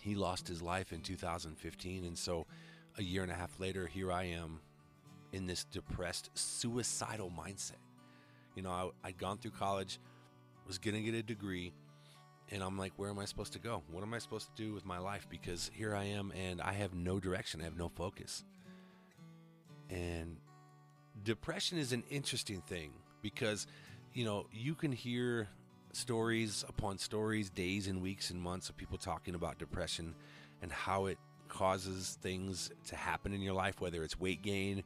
he 0.00 0.14
lost 0.14 0.46
his 0.46 0.62
life 0.62 0.92
in 0.92 1.00
2015, 1.00 2.04
and 2.04 2.16
so 2.16 2.46
a 2.96 3.02
year 3.02 3.24
and 3.24 3.32
a 3.32 3.34
half 3.34 3.58
later, 3.58 3.88
here 3.88 4.12
I 4.12 4.24
am 4.24 4.60
in 5.32 5.46
this 5.46 5.64
depressed, 5.64 6.30
suicidal 6.34 7.32
mindset. 7.36 7.82
You 8.54 8.62
know, 8.62 8.70
I, 8.70 9.08
I'd 9.08 9.18
gone 9.18 9.38
through 9.38 9.50
college, 9.50 9.98
was 10.66 10.78
to 10.78 11.02
get 11.02 11.14
a 11.14 11.22
degree, 11.22 11.72
and 12.50 12.62
I'm 12.62 12.78
like, 12.78 12.92
where 12.96 13.10
am 13.10 13.18
I 13.18 13.24
supposed 13.24 13.52
to 13.54 13.58
go? 13.58 13.82
What 13.90 14.02
am 14.02 14.14
I 14.14 14.18
supposed 14.18 14.54
to 14.54 14.62
do 14.62 14.72
with 14.72 14.84
my 14.84 14.98
life? 14.98 15.26
Because 15.28 15.70
here 15.74 15.94
I 15.94 16.04
am, 16.04 16.32
and 16.32 16.60
I 16.60 16.72
have 16.72 16.94
no 16.94 17.18
direction, 17.18 17.60
I 17.60 17.64
have 17.64 17.76
no 17.76 17.88
focus. 17.88 18.44
And 19.90 20.36
depression 21.24 21.78
is 21.78 21.92
an 21.92 22.04
interesting 22.10 22.60
thing 22.60 22.92
because, 23.22 23.66
you 24.14 24.24
know, 24.24 24.46
you 24.52 24.74
can 24.74 24.92
hear 24.92 25.48
stories 25.92 26.64
upon 26.68 26.98
stories, 26.98 27.50
days 27.50 27.86
and 27.88 28.02
weeks 28.02 28.30
and 28.30 28.40
months 28.40 28.68
of 28.68 28.76
people 28.76 28.98
talking 28.98 29.34
about 29.34 29.58
depression 29.58 30.14
and 30.62 30.70
how 30.70 31.06
it 31.06 31.18
causes 31.48 32.18
things 32.22 32.70
to 32.86 32.96
happen 32.96 33.32
in 33.32 33.40
your 33.40 33.54
life, 33.54 33.80
whether 33.80 34.02
it's 34.02 34.18
weight 34.18 34.42
gain 34.42 34.84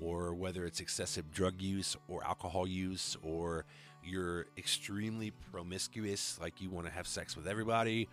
or 0.00 0.34
whether 0.34 0.64
it's 0.64 0.80
excessive 0.80 1.30
drug 1.32 1.60
use 1.60 1.96
or 2.08 2.24
alcohol 2.24 2.66
use 2.66 3.16
or 3.22 3.64
you're 4.08 4.46
extremely 4.56 5.32
promiscuous 5.52 6.38
like 6.40 6.60
you 6.60 6.70
want 6.70 6.86
to 6.86 6.92
have 6.92 7.06
sex 7.06 7.36
with 7.36 7.46
everybody 7.46 8.08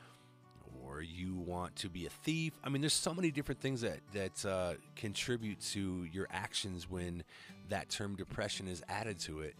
or 0.83 1.01
you 1.01 1.35
want 1.35 1.75
to 1.77 1.89
be 1.89 2.05
a 2.05 2.09
thief. 2.09 2.53
I 2.63 2.69
mean 2.69 2.81
there's 2.81 2.93
so 2.93 3.13
many 3.13 3.31
different 3.31 3.61
things 3.61 3.81
that 3.81 3.99
that 4.13 4.45
uh, 4.45 4.73
contribute 4.95 5.59
to 5.71 6.07
your 6.11 6.27
actions 6.31 6.89
when 6.89 7.23
that 7.69 7.89
term 7.89 8.15
depression 8.15 8.67
is 8.67 8.83
added 8.89 9.19
to 9.21 9.41
it. 9.41 9.55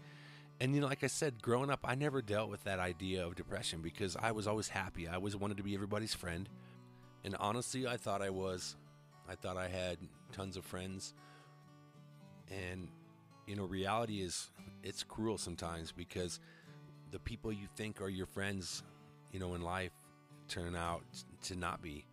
And 0.60 0.74
you 0.74 0.82
know 0.82 0.88
like 0.88 1.04
i 1.04 1.08
said 1.08 1.42
growing 1.42 1.70
up 1.70 1.82
i 1.84 1.96
never 1.96 2.22
dealt 2.22 2.50
with 2.50 2.64
that 2.64 2.80
idea 2.80 3.26
of 3.26 3.36
depression 3.36 3.82
because 3.82 4.16
i 4.16 4.32
was 4.32 4.48
always 4.48 4.70
happy. 4.70 5.08
I 5.08 5.16
always 5.16 5.36
wanted 5.36 5.58
to 5.58 5.64
be 5.64 5.74
everybody's 5.74 6.14
friend. 6.14 6.50
And 7.24 7.36
honestly 7.40 7.88
i 7.88 7.98
thought 7.98 8.22
i 8.22 8.30
was. 8.30 8.76
I 9.28 9.36
thought 9.36 9.58
i 9.58 9.68
had 9.68 9.98
tons 10.32 10.58
of 10.58 10.66
friends. 10.66 11.14
And, 12.52 12.90
you 13.48 13.56
know, 13.56 13.66
reality 13.66 14.22
is 14.22 14.50
it's 14.84 15.04
cruel 15.04 15.38
sometimes 15.38 15.92
because 15.92 16.40
the 17.12 17.20
people 17.20 17.52
you 17.52 17.68
think 17.76 18.02
are 18.02 18.10
your 18.10 18.26
friends, 18.26 18.84
you 19.32 19.40
know, 19.40 19.54
in 19.54 19.62
life 19.62 19.92
turn 20.48 20.76
out 20.76 21.02
to 21.44 21.56
not 21.56 21.82
be. 21.82 22.06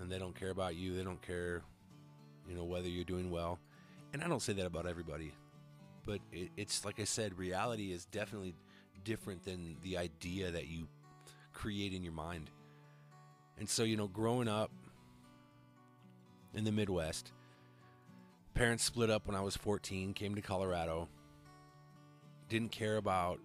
And 0.00 0.10
they 0.10 0.18
don't 0.18 0.38
care 0.38 0.50
about 0.50 0.74
you. 0.74 0.96
They 0.96 1.04
don't 1.04 1.22
care, 1.22 1.62
you 2.48 2.54
know, 2.54 2.64
whether 2.64 2.88
you're 2.88 3.04
doing 3.04 3.30
well. 3.30 3.58
And 4.12 4.22
I 4.22 4.28
don't 4.28 4.42
say 4.42 4.52
that 4.54 4.66
about 4.66 4.86
everybody. 4.86 5.32
But 6.04 6.20
it, 6.32 6.50
it's 6.56 6.84
like 6.84 7.00
I 7.00 7.04
said, 7.04 7.38
reality 7.38 7.92
is 7.92 8.04
definitely 8.06 8.54
different 9.04 9.44
than 9.44 9.76
the 9.82 9.98
idea 9.98 10.50
that 10.50 10.66
you 10.66 10.88
create 11.52 11.92
in 11.92 12.02
your 12.02 12.12
mind. 12.12 12.50
And 13.58 13.68
so, 13.68 13.84
you 13.84 13.96
know, 13.96 14.08
growing 14.08 14.48
up 14.48 14.70
in 16.54 16.64
the 16.64 16.72
Midwest, 16.72 17.32
Parents 18.54 18.84
split 18.84 19.10
up 19.10 19.26
when 19.26 19.34
I 19.34 19.40
was 19.40 19.56
14, 19.56 20.14
came 20.14 20.36
to 20.36 20.40
Colorado. 20.40 21.08
Didn't 22.48 22.70
care 22.70 22.98
about 22.98 23.40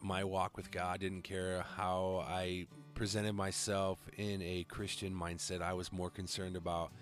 my 0.00 0.22
walk 0.22 0.56
with 0.56 0.70
God, 0.70 1.00
didn't 1.00 1.22
care 1.22 1.64
how 1.76 2.24
I 2.28 2.68
presented 2.94 3.32
myself 3.32 3.98
in 4.16 4.40
a 4.40 4.64
Christian 4.68 5.12
mindset. 5.12 5.62
I 5.62 5.72
was 5.72 5.92
more 5.92 6.10
concerned 6.10 6.54
about 6.54 6.92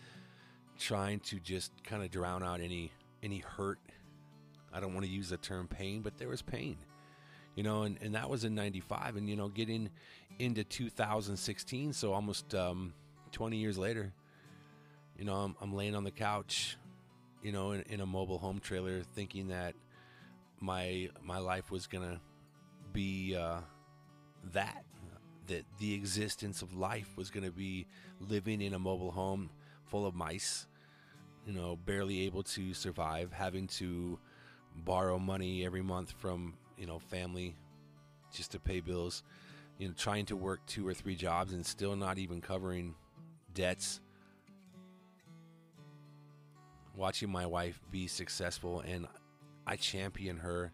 trying 0.78 1.20
to 1.20 1.38
just 1.38 1.70
kind 1.84 2.02
of 2.02 2.10
drown 2.10 2.42
out 2.42 2.60
any 2.62 2.92
any 3.22 3.38
hurt. 3.38 3.78
I 4.72 4.80
don't 4.80 4.94
want 4.94 5.04
to 5.04 5.12
use 5.12 5.28
the 5.28 5.36
term 5.36 5.68
pain, 5.68 6.00
but 6.00 6.16
there 6.16 6.28
was 6.28 6.40
pain. 6.40 6.78
You 7.56 7.62
know, 7.62 7.82
and, 7.82 7.98
and 8.00 8.14
that 8.14 8.30
was 8.30 8.44
in 8.44 8.54
95 8.54 9.16
and 9.16 9.28
you 9.28 9.36
know, 9.36 9.48
getting 9.48 9.90
into 10.38 10.64
2016, 10.64 11.92
so 11.92 12.14
almost 12.14 12.54
um, 12.54 12.94
20 13.32 13.58
years 13.58 13.76
later, 13.76 14.14
you 15.18 15.26
know, 15.26 15.34
I'm, 15.34 15.56
I'm 15.60 15.74
laying 15.74 15.94
on 15.94 16.04
the 16.04 16.10
couch, 16.10 16.78
you 17.42 17.52
know, 17.52 17.72
in, 17.72 17.82
in 17.88 18.00
a 18.00 18.06
mobile 18.06 18.38
home 18.38 18.58
trailer 18.60 19.02
thinking 19.14 19.48
that 19.48 19.74
my 20.60 21.08
my 21.22 21.38
life 21.38 21.70
was 21.70 21.86
to 22.04 22.20
be 22.92 23.36
uh, 23.36 23.60
that 24.52 24.84
that 25.48 25.64
the 25.78 25.94
existence 25.94 26.62
of 26.62 26.74
life 26.74 27.08
was 27.16 27.30
to 27.44 27.50
be 27.52 27.86
living 28.20 28.60
in 28.62 28.74
a 28.74 28.78
mobile 28.78 29.10
home 29.10 29.50
full 29.86 30.06
of 30.06 30.14
mice, 30.14 30.66
you 31.46 31.52
know, 31.52 31.76
barely 31.76 32.22
able 32.22 32.42
to 32.42 32.74
survive, 32.74 33.32
having 33.32 33.66
to 33.66 34.18
borrow 34.76 35.18
money 35.18 35.64
every 35.64 35.82
month 35.82 36.12
from, 36.18 36.54
you 36.78 36.86
know, 36.86 36.98
family 36.98 37.54
just 38.32 38.52
to 38.52 38.60
pay 38.60 38.80
bills, 38.80 39.22
you 39.78 39.88
know, 39.88 39.94
trying 39.96 40.26
to 40.26 40.36
work 40.36 40.60
two 40.66 40.86
or 40.86 40.94
three 40.94 41.16
jobs 41.16 41.52
and 41.52 41.64
still 41.64 41.96
not 41.96 42.18
even 42.18 42.40
covering 42.40 42.94
debts. 43.54 44.00
Watching 46.98 47.30
my 47.30 47.46
wife 47.46 47.80
be 47.92 48.08
successful 48.08 48.80
and 48.80 49.06
I 49.68 49.76
champion 49.76 50.38
her. 50.38 50.72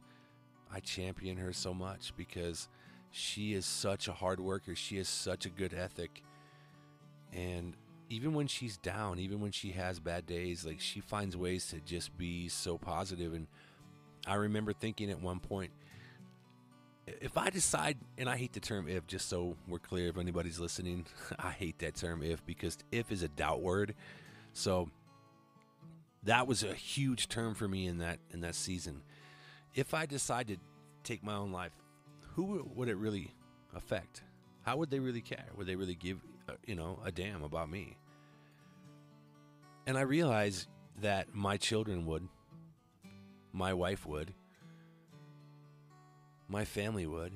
I 0.73 0.81
champion 0.81 1.37
her 1.37 1.53
so 1.53 1.75
much 1.75 2.15
because 2.17 2.69
she 3.11 3.53
is 3.53 3.67
such 3.67 4.09
a 4.09 4.13
hard 4.13 4.41
worker. 4.41 4.75
She 4.75 4.97
has 4.97 5.07
such 5.07 5.45
a 5.45 5.51
good 5.51 5.75
ethic. 5.75 6.23
And 7.31 7.75
even 8.09 8.33
when 8.33 8.47
she's 8.47 8.79
down, 8.79 9.19
even 9.19 9.41
when 9.41 9.53
she 9.53 9.73
has 9.73 10.01
bad 10.01 10.25
days, 10.25 10.65
like 10.65 10.81
she 10.81 11.01
finds 11.01 11.37
ways 11.37 11.67
to 11.69 11.81
just 11.81 12.17
be 12.17 12.49
so 12.49 12.79
positive. 12.79 13.35
And 13.35 13.47
I 14.27 14.37
remember 14.37 14.73
thinking 14.73 15.11
at 15.11 15.21
one 15.21 15.41
point, 15.41 15.73
if 17.07 17.37
I 17.37 17.51
decide, 17.51 17.99
and 18.17 18.31
I 18.31 18.39
hate 18.39 18.55
the 18.55 18.61
term 18.61 18.89
if, 18.89 19.07
just 19.07 19.29
so 19.29 19.57
we're 19.69 19.79
clear, 19.79 20.09
if 20.09 20.17
anybody's 20.17 20.59
listening, 20.59 21.05
I 21.39 21.51
hate 21.51 21.81
that 21.81 21.97
term 21.97 22.23
if 22.23 22.45
because 22.47 22.79
if 22.91 23.13
is 23.13 23.23
a 23.23 23.29
doubt 23.29 23.61
word. 23.61 23.95
So 24.55 24.89
that 26.25 26.47
was 26.47 26.63
a 26.63 26.75
huge 26.75 27.29
term 27.29 27.55
for 27.55 27.69
me 27.69 27.87
in 27.87 27.99
that 27.99 28.19
in 28.33 28.41
that 28.41 28.55
season. 28.55 29.03
If 29.75 29.95
I 29.95 30.07
decide 30.07 30.49
to 30.49 30.57
take 31.03 31.23
my 31.23 31.35
own 31.35 31.53
life, 31.53 31.73
who 32.35 32.69
would 32.75 32.89
it 32.89 32.97
really 32.97 33.35
affect? 33.75 34.23
How 34.63 34.77
would 34.77 34.91
they 34.91 35.01
really 35.01 35.21
care? 35.21 35.47
Would 35.57 35.67
they 35.67 35.77
really 35.77 35.95
give, 35.95 36.21
uh, 36.49 36.55
you 36.67 36.75
know, 36.75 36.99
a 37.05 37.13
damn 37.13 37.43
about 37.43 37.69
me? 37.69 37.97
And 39.87 39.99
I 39.99 40.03
realized 40.03 40.69
that 41.03 41.35
my 41.35 41.57
children 41.57 42.07
would, 42.07 42.27
my 43.53 43.75
wife 43.75 44.07
would, 44.07 44.33
my 46.49 46.65
family 46.65 47.07
would. 47.07 47.33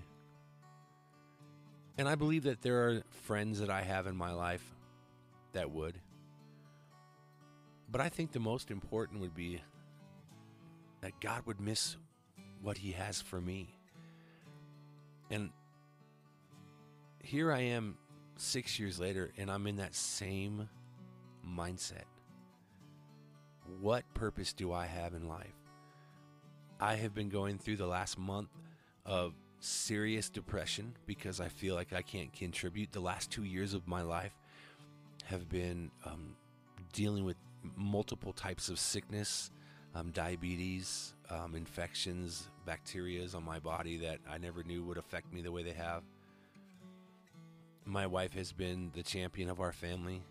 And 1.99 2.09
I 2.09 2.15
believe 2.15 2.45
that 2.45 2.63
there 2.63 2.89
are 2.89 3.03
friends 3.25 3.59
that 3.61 3.69
I 3.69 3.83
have 3.83 4.07
in 4.07 4.17
my 4.17 4.33
life 4.33 4.65
that 5.53 5.71
would. 5.71 6.01
But 7.91 8.01
I 8.01 8.09
think 8.09 8.33
the 8.33 8.41
most 8.41 8.71
important 8.71 9.21
would 9.21 9.35
be 9.35 9.63
that 11.01 11.21
God 11.21 11.43
would 11.47 11.61
miss 11.61 11.97
what 12.61 12.79
He 12.79 12.93
has 12.93 13.21
for 13.21 13.41
me. 13.41 13.75
And 15.31 15.51
here 17.23 17.53
I 17.53 17.61
am 17.61 17.97
six 18.37 18.79
years 18.79 18.99
later, 18.99 19.33
and 19.37 19.51
I'm 19.51 19.67
in 19.67 19.77
that 19.77 19.95
same 19.95 20.69
mindset. 21.47 22.05
What 23.81 24.03
purpose 24.15 24.53
do 24.53 24.73
I 24.73 24.87
have 24.87 25.15
in 25.15 25.29
life? 25.29 25.55
I 26.81 26.95
have 26.95 27.15
been 27.15 27.29
going 27.29 27.59
through 27.59 27.77
the 27.77 27.87
last 27.87 28.19
month 28.19 28.49
of 29.05 29.35
serious 29.61 30.31
depression 30.31 30.95
because 31.07 31.41
I 31.41 31.49
feel 31.49 31.75
like 31.75 31.93
I 31.93 32.03
can't 32.03 32.33
contribute. 32.33 32.93
The 32.93 33.01
last 33.01 33.31
two 33.31 33.45
years 33.45 33.75
of 33.75 33.89
my 33.89 34.03
life 34.03 34.33
have 35.25 35.49
been 35.49 35.91
um, 36.05 36.37
dealing 36.93 37.25
with 37.25 37.37
multiple 37.77 38.33
types 38.33 38.69
of 38.69 38.79
sickness, 38.79 39.51
um, 39.95 40.11
diabetes, 40.11 41.15
um, 41.31 41.55
infections, 41.55 42.49
bacterias 42.67 43.35
on 43.35 43.45
my 43.45 43.59
body 43.59 43.99
that 43.99 44.19
I 44.29 44.39
never 44.39 44.63
knew 44.63 44.83
would 44.85 44.99
affect 44.99 45.33
me 45.33 45.43
the 45.43 45.53
way 45.53 45.63
they 45.63 45.73
have. 45.73 46.03
My 47.85 48.07
wife 48.07 48.35
has 48.35 48.53
been 48.53 48.91
the 48.95 49.03
champion 49.03 49.49
of 49.49 49.61
our 49.61 49.73
family, 49.73 50.23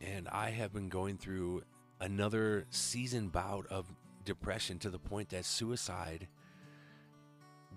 and 0.00 0.28
I 0.28 0.50
have 0.50 0.72
been 0.72 0.88
going 0.88 1.18
through 1.18 1.62
another 2.00 2.66
season 2.70 3.28
bout 3.28 3.66
of 3.66 3.86
depression 4.24 4.78
to 4.80 4.90
the 4.90 4.98
point 4.98 5.30
that 5.30 5.44
suicide 5.44 6.28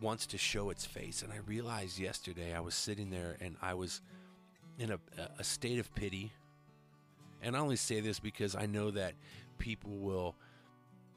wants 0.02 0.28
to 0.28 0.38
show 0.38 0.70
its 0.70 0.86
face. 0.86 1.22
And 1.22 1.32
I 1.32 1.38
realized 1.46 2.00
yesterday 2.00 2.56
I 2.56 2.60
was 2.60 2.76
sitting 2.76 3.10
there 3.10 3.38
and 3.42 3.56
I 3.62 3.74
was 3.74 4.02
in 4.78 4.92
a, 4.92 5.00
a 5.40 5.44
state 5.44 5.80
of 5.80 5.94
pity. 5.96 6.32
And 7.42 7.56
I 7.56 7.60
only 7.60 7.76
say 7.76 8.00
this 8.00 8.20
because 8.20 8.56
I 8.56 8.66
know 8.66 8.92
that 8.92 9.14
people 9.58 9.92
will 9.92 10.36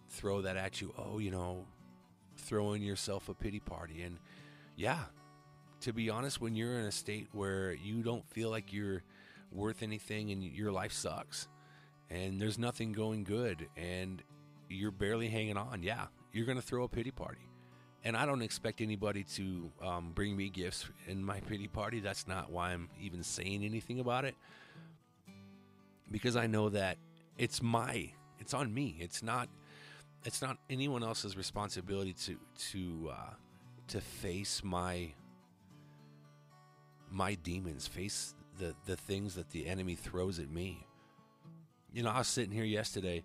throw 0.09 0.43
that 0.43 0.57
at 0.57 0.81
you. 0.81 0.93
Oh, 0.99 1.19
you 1.19 1.31
know, 1.31 1.67
throwing 2.37 2.83
yourself 2.83 3.29
a 3.29 3.35
pity 3.35 3.61
party. 3.61 4.03
And 4.03 4.19
yeah, 4.77 5.05
to 5.83 5.93
be 5.93 6.11
honest, 6.11 6.41
when 6.41 6.55
you're 6.55 6.79
in 6.79 6.85
a 6.85 6.93
state 6.93 7.29
where 7.33 7.73
you 7.73 8.03
don't 8.03 8.29
feel 8.31 8.51
like 8.51 8.73
you're 8.73 9.03
worth 9.53 9.83
anything 9.83 10.31
and 10.31 10.43
your 10.43 10.73
life 10.73 10.93
sucks 10.93 11.49
and 12.11 12.41
there's 12.41 12.59
nothing 12.59 12.93
going 12.93 13.25
good 13.25 13.69
and 13.77 14.23
you're 14.69 14.91
barely 14.91 15.29
hanging 15.29 15.57
on, 15.57 15.83
yeah, 15.83 16.07
you're 16.33 16.47
going 16.47 16.59
to 16.59 16.63
throw 16.63 16.85
a 16.85 16.89
pity 16.89 17.11
party. 17.11 17.47
And 18.03 18.17
I 18.17 18.25
don't 18.25 18.41
expect 18.41 18.81
anybody 18.81 19.25
to 19.35 19.71
um, 19.83 20.13
bring 20.15 20.35
me 20.35 20.49
gifts 20.49 20.89
in 21.07 21.23
my 21.23 21.41
pity 21.41 21.69
party. 21.69 22.01
That's 22.01 22.27
not 22.27 22.51
why 22.51 22.73
I'm 22.73 22.89
even 23.01 23.23
saying 23.23 23.63
anything 23.63 24.01
about 24.01 24.25
it. 24.25 24.35
Because 26.11 26.37
I 26.37 26.47
know 26.47 26.69
that 26.71 26.97
it's 27.39 27.63
my, 27.63 28.11
it's 28.39 28.55
on 28.55 28.73
me. 28.73 28.97
It's 29.01 29.23
not 29.23 29.49
it's 30.25 30.43
not 30.43 30.59
anyone 30.69 31.03
else's 31.03 31.37
responsibility 31.37 32.13
to 32.13 32.37
to 32.71 33.11
uh, 33.13 33.35
to 33.89 34.01
face 34.01 34.63
my 34.63 35.13
my 37.11 37.35
demons, 37.35 37.87
face 37.87 38.35
the 38.59 38.75
the 38.87 38.97
things 38.97 39.35
that 39.35 39.51
the 39.51 39.67
enemy 39.67 39.95
throws 39.95 40.39
at 40.39 40.51
me. 40.51 40.87
You 41.93 42.03
know, 42.03 42.11
I 42.11 42.19
was 42.19 42.29
sitting 42.29 42.53
here 42.53 42.65
yesterday, 42.65 43.25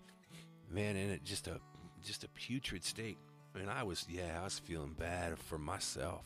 man, 0.70 0.96
in 0.96 1.10
it 1.10 1.24
just 1.24 1.46
a 1.46 1.60
just 2.04 2.24
a 2.24 2.28
putrid 2.28 2.84
state, 2.84 3.18
and 3.54 3.70
I 3.70 3.82
was 3.82 4.06
yeah, 4.08 4.38
I 4.40 4.44
was 4.44 4.58
feeling 4.58 4.94
bad 4.98 5.38
for 5.38 5.58
myself. 5.58 6.24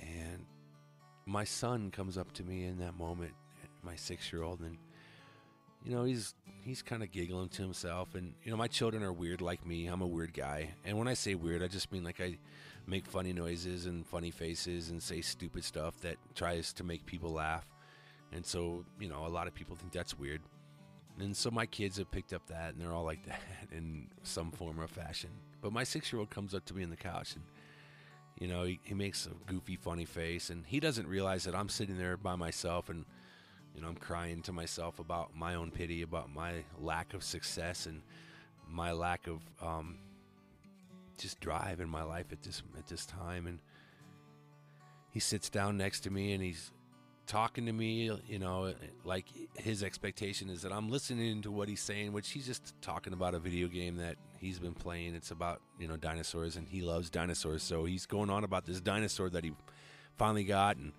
And 0.00 0.46
my 1.26 1.44
son 1.44 1.90
comes 1.90 2.16
up 2.16 2.32
to 2.32 2.42
me 2.42 2.64
in 2.64 2.78
that 2.78 2.96
moment, 2.96 3.34
my 3.84 3.96
six 3.96 4.32
year 4.32 4.42
old, 4.42 4.60
and 4.60 4.76
you 5.84 5.92
know 5.92 6.04
he's 6.04 6.34
he's 6.62 6.82
kind 6.82 7.02
of 7.02 7.10
giggling 7.10 7.48
to 7.48 7.62
himself 7.62 8.14
and 8.14 8.34
you 8.44 8.50
know 8.50 8.56
my 8.56 8.66
children 8.66 9.02
are 9.02 9.12
weird 9.12 9.40
like 9.40 9.64
me. 9.66 9.86
I'm 9.86 10.02
a 10.02 10.06
weird 10.06 10.34
guy 10.34 10.74
and 10.84 10.98
when 10.98 11.08
i 11.08 11.14
say 11.14 11.34
weird 11.34 11.62
i 11.62 11.68
just 11.68 11.90
mean 11.90 12.04
like 12.04 12.20
i 12.20 12.36
make 12.86 13.06
funny 13.06 13.32
noises 13.32 13.86
and 13.86 14.06
funny 14.06 14.30
faces 14.30 14.90
and 14.90 15.02
say 15.02 15.22
stupid 15.22 15.64
stuff 15.64 15.98
that 16.02 16.16
tries 16.34 16.74
to 16.74 16.84
make 16.84 17.06
people 17.06 17.32
laugh 17.32 17.66
and 18.32 18.44
so 18.44 18.84
you 18.98 19.08
know 19.08 19.26
a 19.26 19.28
lot 19.28 19.46
of 19.46 19.54
people 19.54 19.76
think 19.76 19.92
that's 19.92 20.18
weird. 20.18 20.40
And 21.18 21.36
so 21.36 21.50
my 21.50 21.66
kids 21.66 21.98
have 21.98 22.10
picked 22.10 22.32
up 22.32 22.46
that 22.46 22.72
and 22.72 22.80
they're 22.80 22.92
all 22.92 23.04
like 23.04 23.24
that 23.26 23.40
in 23.72 24.08
some 24.22 24.50
form 24.50 24.80
or 24.80 24.86
fashion. 24.86 25.30
But 25.60 25.72
my 25.72 25.84
six 25.84 26.12
year 26.12 26.20
old 26.20 26.30
comes 26.30 26.54
up 26.54 26.64
to 26.66 26.74
me 26.74 26.82
on 26.84 26.90
the 26.90 26.96
couch 26.96 27.34
and 27.34 27.44
you 28.38 28.48
know 28.48 28.64
he, 28.64 28.80
he 28.82 28.94
makes 28.94 29.26
a 29.26 29.50
goofy 29.50 29.76
funny 29.76 30.04
face 30.04 30.50
and 30.50 30.64
he 30.66 30.80
doesn't 30.80 31.06
realize 31.06 31.44
that 31.44 31.54
i'm 31.54 31.68
sitting 31.68 31.98
there 31.98 32.16
by 32.16 32.36
myself 32.36 32.88
and 32.88 33.04
you 33.80 33.86
know, 33.86 33.92
I'm 33.92 33.96
crying 33.96 34.42
to 34.42 34.52
myself 34.52 34.98
about 34.98 35.34
my 35.34 35.54
own 35.54 35.70
pity, 35.70 36.02
about 36.02 36.30
my 36.30 36.64
lack 36.78 37.14
of 37.14 37.24
success 37.24 37.86
and 37.86 38.02
my 38.68 38.92
lack 38.92 39.26
of 39.26 39.40
um, 39.62 39.96
just 41.16 41.40
drive 41.40 41.80
in 41.80 41.88
my 41.88 42.02
life 42.02 42.26
at 42.30 42.42
this 42.42 42.62
at 42.76 42.86
this 42.88 43.06
time. 43.06 43.46
And 43.46 43.58
he 45.12 45.18
sits 45.18 45.48
down 45.48 45.78
next 45.78 46.00
to 46.00 46.10
me 46.10 46.34
and 46.34 46.42
he's 46.42 46.72
talking 47.26 47.64
to 47.64 47.72
me. 47.72 48.10
You 48.28 48.38
know, 48.38 48.74
like 49.02 49.24
his 49.54 49.82
expectation 49.82 50.50
is 50.50 50.60
that 50.60 50.74
I'm 50.74 50.90
listening 50.90 51.40
to 51.40 51.50
what 51.50 51.66
he's 51.66 51.80
saying, 51.80 52.12
which 52.12 52.32
he's 52.32 52.44
just 52.44 52.74
talking 52.82 53.14
about 53.14 53.34
a 53.34 53.38
video 53.38 53.66
game 53.66 53.96
that 53.96 54.16
he's 54.40 54.58
been 54.58 54.74
playing. 54.74 55.14
It's 55.14 55.30
about 55.30 55.62
you 55.78 55.88
know 55.88 55.96
dinosaurs, 55.96 56.56
and 56.56 56.68
he 56.68 56.82
loves 56.82 57.08
dinosaurs, 57.08 57.62
so 57.62 57.86
he's 57.86 58.04
going 58.04 58.28
on 58.28 58.44
about 58.44 58.66
this 58.66 58.82
dinosaur 58.82 59.30
that 59.30 59.42
he 59.42 59.52
finally 60.18 60.44
got 60.44 60.76
and 60.76 60.92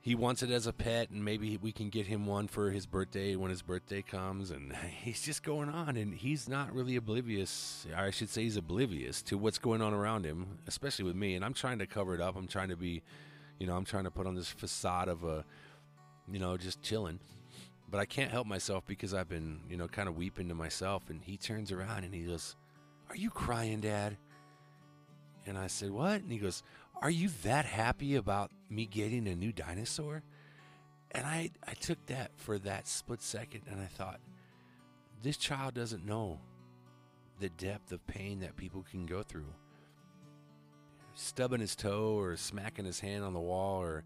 he 0.00 0.14
wants 0.14 0.42
it 0.42 0.50
as 0.50 0.66
a 0.66 0.72
pet, 0.72 1.10
and 1.10 1.24
maybe 1.24 1.56
we 1.56 1.72
can 1.72 1.88
get 1.88 2.06
him 2.06 2.24
one 2.26 2.46
for 2.46 2.70
his 2.70 2.86
birthday 2.86 3.34
when 3.34 3.50
his 3.50 3.62
birthday 3.62 4.00
comes. 4.00 4.50
And 4.50 4.72
he's 5.02 5.22
just 5.22 5.42
going 5.42 5.68
on, 5.68 5.96
and 5.96 6.14
he's 6.14 6.48
not 6.48 6.72
really 6.72 6.96
oblivious. 6.96 7.86
I 7.94 8.10
should 8.10 8.28
say 8.28 8.42
he's 8.42 8.56
oblivious 8.56 9.22
to 9.22 9.36
what's 9.36 9.58
going 9.58 9.82
on 9.82 9.92
around 9.92 10.24
him, 10.24 10.58
especially 10.66 11.04
with 11.04 11.16
me. 11.16 11.34
And 11.34 11.44
I'm 11.44 11.54
trying 11.54 11.78
to 11.80 11.86
cover 11.86 12.14
it 12.14 12.20
up. 12.20 12.36
I'm 12.36 12.46
trying 12.46 12.68
to 12.68 12.76
be, 12.76 13.02
you 13.58 13.66
know, 13.66 13.76
I'm 13.76 13.84
trying 13.84 14.04
to 14.04 14.10
put 14.10 14.26
on 14.26 14.34
this 14.34 14.48
facade 14.48 15.08
of 15.08 15.24
a, 15.24 15.44
you 16.30 16.38
know, 16.38 16.56
just 16.56 16.80
chilling. 16.80 17.18
But 17.90 17.98
I 17.98 18.04
can't 18.04 18.30
help 18.30 18.46
myself 18.46 18.84
because 18.86 19.14
I've 19.14 19.28
been, 19.28 19.60
you 19.68 19.76
know, 19.76 19.88
kind 19.88 20.08
of 20.08 20.16
weeping 20.16 20.48
to 20.48 20.54
myself. 20.54 21.10
And 21.10 21.22
he 21.22 21.36
turns 21.36 21.72
around 21.72 22.04
and 22.04 22.14
he 22.14 22.22
goes, 22.22 22.54
Are 23.08 23.16
you 23.16 23.30
crying, 23.30 23.80
Dad? 23.80 24.16
And 25.46 25.56
I 25.58 25.66
said, 25.66 25.90
What? 25.90 26.20
And 26.20 26.30
he 26.30 26.38
goes, 26.38 26.62
Are 27.00 27.10
you 27.10 27.28
that 27.44 27.64
happy 27.64 28.16
about 28.16 28.50
me 28.68 28.86
getting 28.86 29.28
a 29.28 29.36
new 29.36 29.52
dinosaur? 29.52 30.22
And 31.12 31.24
I, 31.24 31.50
I 31.66 31.74
took 31.74 32.04
that 32.06 32.32
for 32.36 32.58
that 32.58 32.88
split 32.88 33.22
second 33.22 33.62
and 33.70 33.80
I 33.80 33.86
thought, 33.86 34.20
This 35.22 35.36
child 35.36 35.74
doesn't 35.74 36.04
know 36.04 36.40
the 37.38 37.50
depth 37.50 37.92
of 37.92 38.04
pain 38.06 38.40
that 38.40 38.56
people 38.56 38.84
can 38.90 39.06
go 39.06 39.22
through. 39.22 39.54
Stubbing 41.14 41.60
his 41.60 41.76
toe 41.76 42.18
or 42.18 42.36
smacking 42.36 42.84
his 42.84 43.00
hand 43.00 43.24
on 43.24 43.32
the 43.32 43.40
wall 43.40 43.80
or, 43.80 44.04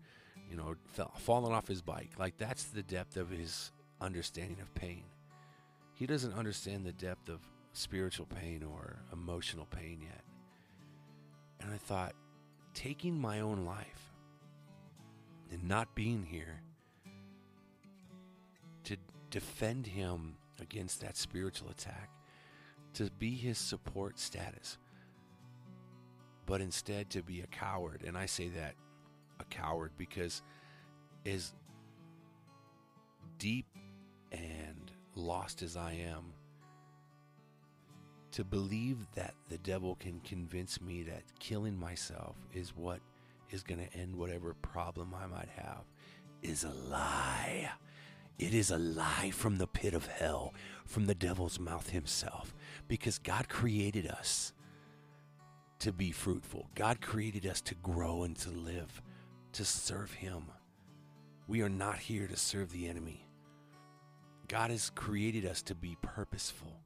you 0.50 0.56
know, 0.56 0.74
falling 1.16 1.52
off 1.52 1.66
his 1.66 1.82
bike. 1.82 2.10
Like, 2.18 2.36
that's 2.36 2.64
the 2.64 2.82
depth 2.82 3.16
of 3.16 3.30
his 3.30 3.72
understanding 4.00 4.58
of 4.60 4.74
pain. 4.74 5.04
He 5.94 6.06
doesn't 6.06 6.34
understand 6.34 6.84
the 6.84 6.92
depth 6.92 7.28
of 7.28 7.40
spiritual 7.72 8.26
pain 8.26 8.62
or 8.62 8.98
emotional 9.12 9.66
pain 9.66 10.00
yet. 10.02 10.22
And 11.60 11.72
I 11.72 11.76
thought, 11.76 12.14
taking 12.74 13.20
my 13.20 13.40
own 13.40 13.64
life 13.64 14.12
and 15.50 15.62
not 15.68 15.94
being 15.94 16.24
here 16.24 16.60
to 18.84 18.96
defend 19.30 19.86
him 19.86 20.34
against 20.60 21.00
that 21.00 21.16
spiritual 21.16 21.70
attack, 21.70 22.10
to 22.94 23.10
be 23.18 23.34
his 23.34 23.58
support 23.58 24.18
status, 24.18 24.78
but 26.46 26.60
instead 26.60 27.10
to 27.10 27.22
be 27.22 27.40
a 27.40 27.46
coward. 27.46 28.02
And 28.06 28.16
I 28.16 28.26
say 28.26 28.48
that 28.48 28.74
a 29.40 29.44
coward 29.44 29.92
because 29.96 30.42
as 31.26 31.52
deep 33.38 33.66
and 34.30 34.90
lost 35.14 35.62
as 35.62 35.76
I 35.76 35.92
am, 35.92 36.32
to 38.32 38.44
believe 38.44 39.06
that 39.14 39.34
the 39.48 39.58
devil 39.58 39.96
can 39.96 40.20
convince 40.20 40.80
me 40.80 41.02
that 41.04 41.22
killing 41.38 41.78
myself 41.78 42.36
is 42.52 42.74
what 42.74 43.00
is 43.50 43.62
going 43.62 43.80
to 43.80 43.96
end 43.96 44.16
whatever 44.16 44.54
problem 44.54 45.14
I 45.14 45.26
might 45.26 45.50
have 45.56 45.84
is 46.42 46.64
a 46.64 46.70
lie. 46.70 47.70
It 48.38 48.54
is 48.54 48.70
a 48.70 48.78
lie 48.78 49.30
from 49.30 49.58
the 49.58 49.66
pit 49.66 49.94
of 49.94 50.06
hell, 50.06 50.54
from 50.86 51.06
the 51.06 51.14
devil's 51.14 51.60
mouth 51.60 51.90
himself, 51.90 52.54
because 52.88 53.18
God 53.18 53.48
created 53.48 54.06
us 54.06 54.52
to 55.82 55.92
be 55.92 56.12
fruitful. 56.12 56.70
God 56.76 57.00
created 57.00 57.44
us 57.44 57.60
to 57.62 57.74
grow 57.74 58.22
and 58.22 58.36
to 58.36 58.50
live, 58.50 59.02
to 59.52 59.64
serve 59.64 60.12
Him. 60.12 60.44
We 61.48 61.60
are 61.62 61.68
not 61.68 61.98
here 61.98 62.28
to 62.28 62.36
serve 62.36 62.70
the 62.70 62.86
enemy. 62.86 63.26
God 64.46 64.70
has 64.70 64.90
created 64.90 65.44
us 65.44 65.60
to 65.62 65.74
be 65.74 65.96
purposeful. 66.00 66.78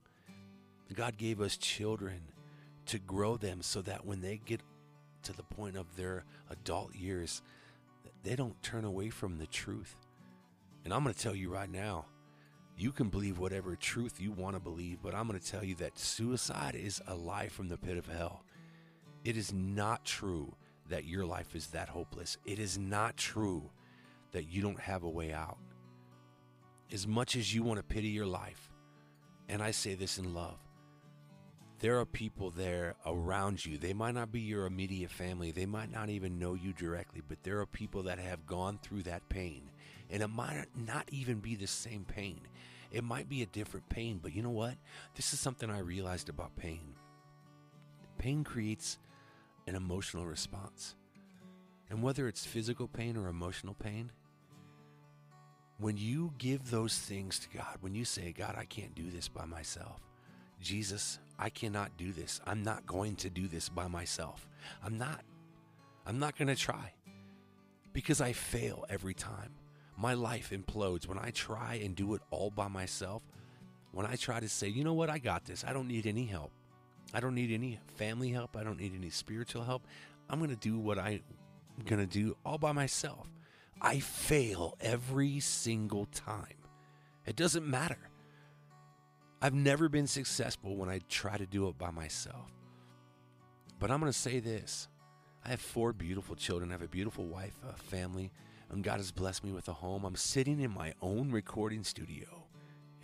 God 0.94 1.16
gave 1.16 1.40
us 1.40 1.56
children 1.56 2.20
to 2.86 2.98
grow 2.98 3.36
them 3.36 3.62
so 3.62 3.82
that 3.82 4.06
when 4.06 4.20
they 4.20 4.40
get 4.44 4.60
to 5.24 5.32
the 5.32 5.42
point 5.42 5.76
of 5.76 5.96
their 5.96 6.24
adult 6.50 6.94
years, 6.94 7.42
they 8.22 8.36
don't 8.36 8.60
turn 8.62 8.84
away 8.84 9.10
from 9.10 9.38
the 9.38 9.46
truth. 9.46 9.96
And 10.84 10.94
I'm 10.94 11.02
going 11.02 11.14
to 11.14 11.20
tell 11.20 11.34
you 11.34 11.52
right 11.52 11.70
now, 11.70 12.06
you 12.78 12.92
can 12.92 13.08
believe 13.08 13.38
whatever 13.38 13.74
truth 13.74 14.20
you 14.20 14.30
want 14.30 14.54
to 14.54 14.60
believe, 14.60 14.98
but 15.02 15.14
I'm 15.14 15.26
going 15.26 15.40
to 15.40 15.44
tell 15.50 15.64
you 15.64 15.74
that 15.76 15.98
suicide 15.98 16.74
is 16.74 17.00
a 17.06 17.14
lie 17.14 17.48
from 17.48 17.68
the 17.68 17.78
pit 17.78 17.96
of 17.96 18.06
hell. 18.06 18.44
It 19.24 19.36
is 19.36 19.52
not 19.52 20.04
true 20.04 20.54
that 20.88 21.04
your 21.04 21.24
life 21.24 21.56
is 21.56 21.68
that 21.68 21.88
hopeless. 21.88 22.36
It 22.44 22.58
is 22.58 22.78
not 22.78 23.16
true 23.16 23.70
that 24.32 24.44
you 24.44 24.62
don't 24.62 24.78
have 24.78 25.02
a 25.02 25.08
way 25.08 25.32
out. 25.32 25.58
As 26.92 27.06
much 27.06 27.34
as 27.34 27.52
you 27.52 27.62
want 27.62 27.78
to 27.78 27.82
pity 27.82 28.08
your 28.08 28.26
life, 28.26 28.70
and 29.48 29.62
I 29.62 29.70
say 29.70 29.94
this 29.94 30.18
in 30.18 30.34
love, 30.34 30.58
there 31.80 31.98
are 31.98 32.06
people 32.06 32.50
there 32.50 32.94
around 33.04 33.64
you. 33.64 33.76
They 33.78 33.92
might 33.92 34.14
not 34.14 34.32
be 34.32 34.40
your 34.40 34.66
immediate 34.66 35.10
family, 35.10 35.50
they 35.50 35.66
might 35.66 35.90
not 35.90 36.08
even 36.08 36.38
know 36.38 36.54
you 36.54 36.72
directly, 36.72 37.22
but 37.26 37.42
there 37.42 37.60
are 37.60 37.66
people 37.66 38.04
that 38.04 38.18
have 38.18 38.46
gone 38.46 38.78
through 38.82 39.02
that 39.04 39.28
pain. 39.28 39.70
And 40.10 40.22
it 40.22 40.28
might 40.28 40.66
not 40.74 41.08
even 41.10 41.40
be 41.40 41.54
the 41.54 41.66
same 41.66 42.04
pain. 42.04 42.40
It 42.92 43.04
might 43.04 43.28
be 43.28 43.42
a 43.42 43.46
different 43.46 43.88
pain, 43.88 44.20
but 44.22 44.34
you 44.34 44.42
know 44.42 44.50
what? 44.50 44.76
This 45.16 45.32
is 45.32 45.40
something 45.40 45.68
I 45.68 45.80
realized 45.80 46.28
about 46.28 46.56
pain. 46.56 46.94
Pain 48.18 48.44
creates 48.44 48.98
an 49.66 49.74
emotional 49.74 50.26
response. 50.26 50.94
And 51.90 52.02
whether 52.02 52.28
it's 52.28 52.46
physical 52.46 52.88
pain 52.88 53.16
or 53.16 53.28
emotional 53.28 53.74
pain, 53.74 54.10
when 55.78 55.96
you 55.96 56.32
give 56.38 56.70
those 56.70 56.98
things 56.98 57.38
to 57.40 57.48
God, 57.56 57.76
when 57.80 57.94
you 57.94 58.04
say, 58.04 58.32
God, 58.32 58.54
I 58.56 58.64
can't 58.64 58.94
do 58.94 59.10
this 59.10 59.28
by 59.28 59.44
myself, 59.44 60.00
Jesus, 60.60 61.18
I 61.38 61.50
cannot 61.50 61.96
do 61.96 62.12
this. 62.12 62.40
I'm 62.46 62.62
not 62.62 62.86
going 62.86 63.16
to 63.16 63.30
do 63.30 63.46
this 63.46 63.68
by 63.68 63.88
myself. 63.88 64.48
I'm 64.82 64.96
not. 64.96 65.22
I'm 66.06 66.18
not 66.18 66.36
going 66.36 66.48
to 66.48 66.56
try 66.56 66.92
because 67.92 68.20
I 68.20 68.32
fail 68.32 68.84
every 68.88 69.14
time. 69.14 69.50
My 69.96 70.14
life 70.14 70.50
implodes 70.50 71.06
when 71.08 71.18
I 71.18 71.30
try 71.30 71.80
and 71.82 71.96
do 71.96 72.14
it 72.14 72.22
all 72.30 72.50
by 72.50 72.68
myself. 72.68 73.22
When 73.92 74.06
I 74.06 74.16
try 74.16 74.40
to 74.40 74.48
say, 74.48 74.68
you 74.68 74.84
know 74.84 74.92
what, 74.92 75.08
I 75.08 75.18
got 75.18 75.46
this. 75.46 75.64
I 75.66 75.72
don't 75.72 75.88
need 75.88 76.06
any 76.06 76.26
help. 76.26 76.52
I 77.14 77.20
don't 77.20 77.34
need 77.34 77.50
any 77.50 77.78
family 77.96 78.30
help. 78.30 78.56
I 78.56 78.62
don't 78.62 78.78
need 78.78 78.94
any 78.94 79.10
spiritual 79.10 79.64
help. 79.64 79.86
I'm 80.28 80.38
going 80.38 80.50
to 80.50 80.56
do 80.56 80.78
what 80.78 80.98
I'm 80.98 81.22
going 81.86 82.00
to 82.00 82.06
do 82.06 82.36
all 82.44 82.58
by 82.58 82.72
myself. 82.72 83.30
I 83.80 84.00
fail 84.00 84.76
every 84.80 85.40
single 85.40 86.06
time. 86.06 86.54
It 87.24 87.36
doesn't 87.36 87.66
matter. 87.66 87.98
I've 89.46 89.54
never 89.54 89.88
been 89.88 90.08
successful 90.08 90.74
when 90.74 90.88
I 90.88 90.98
try 91.08 91.36
to 91.36 91.46
do 91.46 91.68
it 91.68 91.78
by 91.78 91.92
myself. 91.92 92.50
But 93.78 93.92
I'm 93.92 94.00
going 94.00 94.10
to 94.10 94.18
say 94.18 94.40
this 94.40 94.88
I 95.44 95.50
have 95.50 95.60
four 95.60 95.92
beautiful 95.92 96.34
children. 96.34 96.70
I 96.70 96.74
have 96.74 96.82
a 96.82 96.88
beautiful 96.88 97.26
wife, 97.26 97.54
a 97.68 97.74
family, 97.74 98.32
and 98.72 98.82
God 98.82 98.96
has 98.96 99.12
blessed 99.12 99.44
me 99.44 99.52
with 99.52 99.68
a 99.68 99.72
home. 99.72 100.04
I'm 100.04 100.16
sitting 100.16 100.58
in 100.58 100.72
my 100.72 100.94
own 101.00 101.30
recording 101.30 101.84
studio 101.84 102.26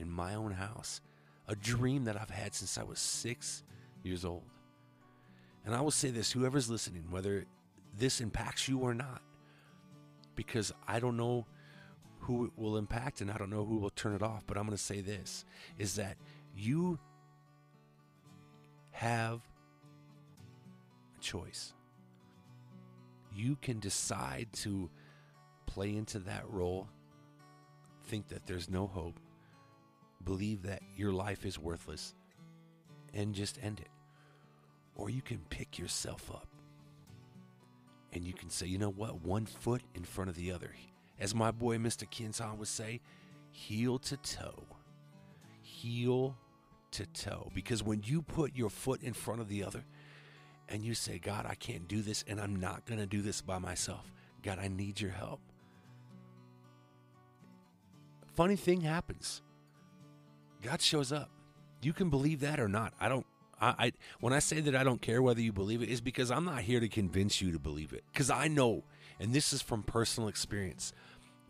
in 0.01 0.11
my 0.11 0.35
own 0.35 0.51
house, 0.51 1.01
a 1.47 1.55
dream 1.55 2.07
that 2.07 2.21
I've 2.21 2.31
had 2.31 2.57
since 2.57 2.77
I 2.77 2.83
was 2.83 2.99
six 2.99 3.63
years 4.03 4.25
old. 4.25 4.43
And 5.65 5.77
I 5.77 5.81
will 5.81 5.93
say 5.93 6.11
this 6.11 6.33
whoever's 6.33 6.69
listening, 6.69 7.05
whether 7.09 7.45
this 7.97 8.21
impacts 8.21 8.67
you 8.67 8.81
or 8.81 8.95
not, 8.95 9.23
because 10.35 10.73
I 10.89 10.99
don't 10.99 11.17
know 11.17 11.47
who 12.23 12.47
it 12.47 12.53
will 12.57 12.77
impact 12.77 13.21
and 13.21 13.31
I 13.31 13.37
don't 13.37 13.51
know 13.51 13.65
who 13.65 13.79
will 13.79 13.91
turn 13.91 14.15
it 14.15 14.23
off, 14.23 14.45
but 14.47 14.57
I'm 14.57 14.65
going 14.65 14.77
to 14.77 14.83
say 14.83 15.01
this 15.01 15.45
is 15.79 15.97
that 15.97 16.17
you 16.57 16.99
have 18.93 19.41
a 21.19 21.21
choice. 21.21 21.73
You 23.35 23.57
can 23.61 23.81
decide 23.81 24.49
to 24.55 24.91
play 25.67 25.97
into 25.97 26.21
that 26.21 26.45
role, 26.49 26.89
think 28.05 28.29
that 28.29 28.47
there's 28.47 28.71
no 28.71 28.87
hope, 28.87 29.19
believe 30.25 30.63
that 30.63 30.83
your 30.97 31.13
life 31.13 31.45
is 31.45 31.59
worthless, 31.59 32.15
and 33.15 33.35
just 33.35 33.59
end 33.63 33.81
it. 33.81 33.89
Or 34.95 35.11
you 35.11 35.23
can 35.23 35.39
pick 35.49 35.79
yourself 35.79 36.31
up 36.31 36.47
and 38.13 38.27
you 38.27 38.35
can 38.35 38.51
say, 38.51 38.67
you 38.67 38.79
know 38.79 38.91
what, 38.91 39.23
one 39.23 39.47
foot 39.47 39.83
in 39.95 40.05
front 40.05 40.29
of 40.29 40.37
the 40.37 40.53
other. 40.53 40.71
As 41.23 41.37
my 41.37 41.53
boy 41.53 41.79
Mr. 41.79 42.11
Kinson 42.11 42.59
would 42.59 42.67
say, 42.67 43.01
heel 43.53 43.97
to 44.01 44.17
toe. 44.17 44.65
Heel 45.61 46.37
to 46.91 47.07
toe. 47.07 47.53
Because 47.55 47.81
when 47.81 48.03
you 48.05 48.23
put 48.23 48.57
your 48.57 48.69
foot 48.69 49.05
in 49.05 49.13
front 49.13 49.41
of 49.41 49.49
the 49.49 49.63
other 49.63 49.85
and 50.69 50.85
you 50.85 50.95
say, 50.95 51.21
God, 51.21 51.47
I 51.49 51.55
can't 51.55 51.87
do 51.87 52.03
this 52.03 52.25
and 52.27 52.41
I'm 52.41 52.57
not 52.57 52.87
going 52.87 52.99
to 52.99 53.07
do 53.07 53.23
this 53.23 53.41
by 53.41 53.59
myself, 53.59 54.13
God, 54.43 54.59
I 54.61 54.67
need 54.67 55.01
your 55.01 55.13
help. 55.13 55.39
Funny 58.35 58.57
thing 58.57 58.81
happens. 58.81 59.43
God 60.61 60.83
shows 60.83 61.13
up. 61.13 61.31
You 61.83 61.93
can 61.93 62.11
believe 62.11 62.41
that 62.41 62.59
or 62.59 62.69
not. 62.69 62.95
I 63.01 63.09
don't 63.09 63.27
I, 63.61 63.75
I, 63.79 63.93
when 64.19 64.33
I 64.33 64.41
say 64.41 64.61
that 64.61 64.75
I 64.75 64.83
don't 64.83 65.01
care 65.01 65.23
whether 65.23 65.41
you 65.41 65.53
believe 65.53 65.83
it 65.83 65.89
is 65.89 66.01
because 66.01 66.33
I'm 66.33 66.45
not 66.45 66.63
here 66.63 66.81
to 66.81 66.89
convince 66.89 67.41
you 67.41 67.53
to 67.53 67.61
believe 67.61 67.93
it 67.93 68.03
because 68.13 68.29
I 68.29 68.49
know 68.49 68.83
and 69.21 69.33
this 69.33 69.53
is 69.53 69.63
from 69.63 69.85
personal 69.85 70.29
experience. 70.29 70.93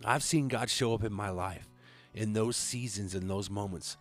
I've 0.05 0.23
seen 0.23 0.49
God 0.49 0.71
show 0.71 0.95
up 0.95 1.05
in 1.05 1.13
my 1.13 1.31
life 1.31 1.69
in 2.15 2.33
those 2.33 2.57
seasons 2.57 3.15
in 3.15 3.29
those 3.29 3.51
moments. 3.51 3.97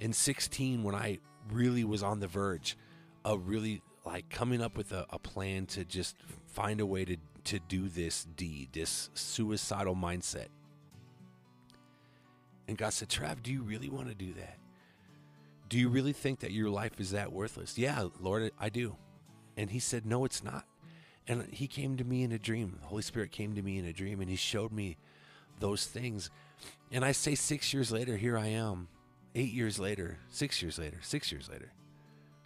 In 0.00 0.12
16 0.12 0.82
when 0.82 0.94
I 0.94 1.18
really 1.50 1.84
was 1.84 2.02
on 2.02 2.20
the 2.20 2.26
verge 2.26 2.76
of 3.24 3.48
really 3.48 3.82
like 4.04 4.28
coming 4.30 4.62
up 4.62 4.76
with 4.76 4.92
a, 4.92 5.06
a 5.10 5.18
plan 5.18 5.66
to 5.66 5.84
just 5.84 6.16
find 6.46 6.80
a 6.80 6.86
way 6.86 7.04
to 7.04 7.16
to 7.44 7.58
do 7.58 7.88
this 7.88 8.24
deed, 8.24 8.68
this 8.72 9.08
suicidal 9.14 9.96
mindset. 9.96 10.48
And 12.66 12.76
God 12.76 12.92
said, 12.92 13.08
Trav, 13.08 13.42
do 13.42 13.50
you 13.50 13.62
really 13.62 13.88
want 13.88 14.08
to 14.08 14.14
do 14.14 14.34
that? 14.34 14.58
Do 15.70 15.78
you 15.78 15.88
really 15.88 16.12
think 16.12 16.40
that 16.40 16.52
your 16.52 16.68
life 16.68 17.00
is 17.00 17.12
that 17.12 17.32
worthless? 17.32 17.78
Yeah, 17.78 18.08
Lord, 18.20 18.52
I 18.58 18.68
do. 18.68 18.96
And 19.56 19.70
he 19.70 19.78
said, 19.78 20.04
No, 20.04 20.24
it's 20.24 20.44
not. 20.44 20.64
And 21.26 21.48
he 21.50 21.66
came 21.66 21.96
to 21.96 22.04
me 22.04 22.22
in 22.22 22.32
a 22.32 22.38
dream. 22.38 22.78
The 22.80 22.88
Holy 22.88 23.02
Spirit 23.02 23.32
came 23.32 23.54
to 23.54 23.62
me 23.62 23.78
in 23.78 23.84
a 23.84 23.92
dream 23.92 24.20
and 24.20 24.28
he 24.30 24.36
showed 24.36 24.72
me 24.72 24.96
those 25.60 25.86
things. 25.86 26.30
And 26.90 27.04
I 27.04 27.12
say, 27.12 27.34
six 27.34 27.72
years 27.72 27.92
later, 27.92 28.16
here 28.16 28.38
I 28.38 28.48
am. 28.48 28.88
Eight 29.34 29.52
years 29.52 29.78
later, 29.78 30.18
six 30.30 30.62
years 30.62 30.78
later, 30.78 30.98
six 31.02 31.30
years 31.30 31.48
later. 31.48 31.72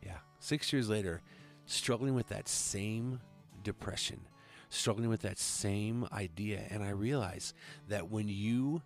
Yeah, 0.04 0.18
six 0.40 0.72
years 0.72 0.88
later, 0.88 1.22
struggling 1.66 2.14
with 2.14 2.28
that 2.28 2.48
same 2.48 3.20
depression, 3.62 4.20
struggling 4.68 5.08
with 5.08 5.22
that 5.22 5.38
same 5.38 6.06
idea. 6.12 6.62
And 6.70 6.82
I 6.82 6.90
realize 6.90 7.54
that 7.88 8.10
when 8.10 8.28
you 8.28 8.82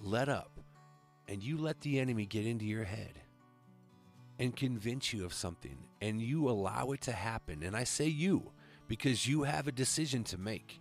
let 0.00 0.28
up 0.28 0.60
and 1.28 1.42
you 1.42 1.58
let 1.58 1.80
the 1.82 2.00
enemy 2.00 2.26
get 2.26 2.46
into 2.46 2.64
your 2.64 2.84
head 2.84 3.20
and 4.38 4.56
convince 4.56 5.12
you 5.12 5.24
of 5.24 5.32
something 5.32 5.78
and 6.00 6.20
you 6.20 6.48
allow 6.48 6.90
it 6.92 7.02
to 7.02 7.12
happen, 7.12 7.62
and 7.62 7.76
I 7.76 7.84
say 7.84 8.06
you 8.06 8.50
because 8.88 9.26
you 9.26 9.44
have 9.44 9.68
a 9.68 9.72
decision 9.72 10.24
to 10.24 10.38
make, 10.38 10.80